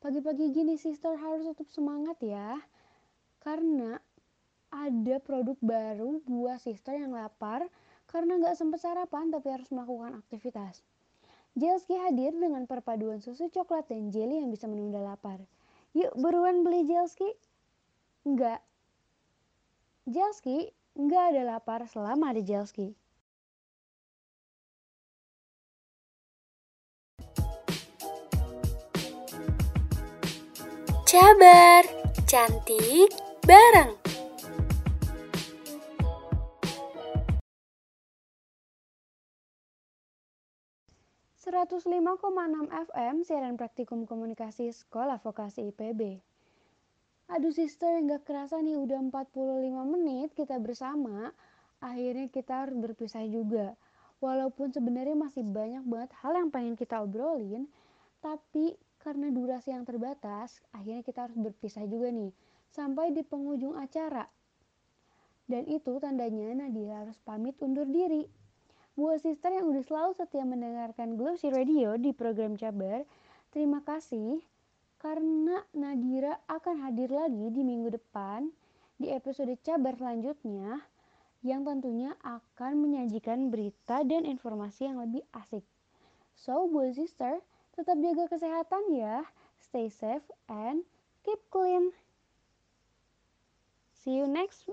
Pagi-pagi 0.00 0.52
gini 0.52 0.76
sister 0.76 1.16
harus 1.16 1.48
tetap 1.48 1.68
semangat 1.72 2.20
ya. 2.20 2.60
Karena 3.40 3.96
ada 4.72 5.16
produk 5.20 5.56
baru 5.60 6.20
buat 6.24 6.60
sister 6.60 6.96
yang 6.96 7.16
lapar 7.16 7.68
karena 8.12 8.36
nggak 8.36 8.60
sempat 8.60 8.84
sarapan 8.84 9.32
tapi 9.32 9.48
harus 9.48 9.72
melakukan 9.72 10.20
aktivitas. 10.20 10.84
Jelski 11.56 11.96
hadir 11.96 12.36
dengan 12.36 12.68
perpaduan 12.68 13.24
susu 13.24 13.48
coklat 13.48 13.88
dan 13.88 14.12
jelly 14.12 14.44
yang 14.44 14.52
bisa 14.52 14.68
menunda 14.68 15.00
lapar. 15.00 15.40
Yuk 15.96 16.12
buruan 16.20 16.60
beli 16.60 16.84
Jelski. 16.84 17.28
Enggak. 18.28 18.60
Jelski 20.04 20.76
nggak 20.92 21.24
ada 21.32 21.56
lapar 21.56 21.88
selama 21.88 22.36
ada 22.36 22.44
Jelski. 22.44 22.92
Cabar, 31.08 31.84
cantik, 32.24 33.12
bareng. 33.44 34.01
Enam 41.52 42.66
FM 42.72 43.28
siaran 43.28 43.60
praktikum 43.60 44.08
komunikasi 44.08 44.72
sekolah 44.72 45.20
vokasi 45.20 45.68
IPB. 45.68 46.16
Aduh 47.28 47.52
sister, 47.52 48.00
nggak 48.00 48.24
kerasa 48.24 48.64
nih 48.64 48.80
udah 48.80 49.04
45 49.12 49.84
menit 49.84 50.32
kita 50.32 50.56
bersama. 50.56 51.28
Akhirnya 51.84 52.32
kita 52.32 52.64
harus 52.64 52.76
berpisah 52.80 53.28
juga. 53.28 53.76
Walaupun 54.24 54.72
sebenarnya 54.72 55.12
masih 55.12 55.44
banyak 55.44 55.84
banget 55.84 56.10
hal 56.24 56.32
yang 56.40 56.48
pengen 56.48 56.72
kita 56.72 57.04
obrolin, 57.04 57.68
tapi 58.24 58.72
karena 59.04 59.28
durasi 59.28 59.76
yang 59.76 59.84
terbatas, 59.84 60.56
akhirnya 60.72 61.04
kita 61.04 61.28
harus 61.28 61.36
berpisah 61.36 61.84
juga 61.84 62.08
nih. 62.08 62.32
Sampai 62.72 63.12
di 63.12 63.20
penghujung 63.20 63.76
acara. 63.76 64.24
Dan 65.44 65.68
itu 65.68 66.00
tandanya 66.00 66.64
Nadira 66.64 67.04
harus 67.04 67.20
pamit 67.20 67.60
undur 67.60 67.84
diri. 67.84 68.24
Buat 68.92 69.24
sister 69.24 69.48
yang 69.48 69.72
udah 69.72 69.80
selalu 69.88 70.12
setia 70.12 70.44
mendengarkan 70.44 71.16
Glossy 71.16 71.48
Radio 71.48 71.96
di 71.96 72.12
program 72.12 72.60
Cabar, 72.60 73.08
terima 73.48 73.80
kasih 73.80 74.44
karena 75.00 75.64
Nadira 75.72 76.36
akan 76.44 76.84
hadir 76.84 77.08
lagi 77.08 77.48
di 77.48 77.64
minggu 77.64 77.88
depan 77.88 78.52
di 79.00 79.08
episode 79.08 79.56
cabar 79.64 79.96
selanjutnya 79.96 80.84
yang 81.40 81.64
tentunya 81.64 82.12
akan 82.20 82.84
menyajikan 82.84 83.48
berita 83.48 84.04
dan 84.04 84.28
informasi 84.28 84.92
yang 84.92 85.00
lebih 85.00 85.24
asik. 85.40 85.64
So, 86.36 86.68
boy 86.68 86.92
sister, 86.92 87.40
tetap 87.72 87.96
jaga 87.96 88.28
kesehatan 88.28 88.92
ya. 88.92 89.24
Stay 89.56 89.88
safe 89.88 90.28
and 90.52 90.84
keep 91.24 91.40
clean. 91.48 91.96
See 94.04 94.20
you 94.20 94.28
next 94.28 94.68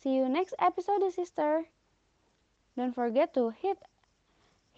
see 0.00 0.16
you 0.16 0.24
next 0.32 0.56
episode 0.56 1.04
sister. 1.12 1.68
Don't 2.78 2.94
forget 2.94 3.34
to 3.34 3.50
hit 3.50 3.82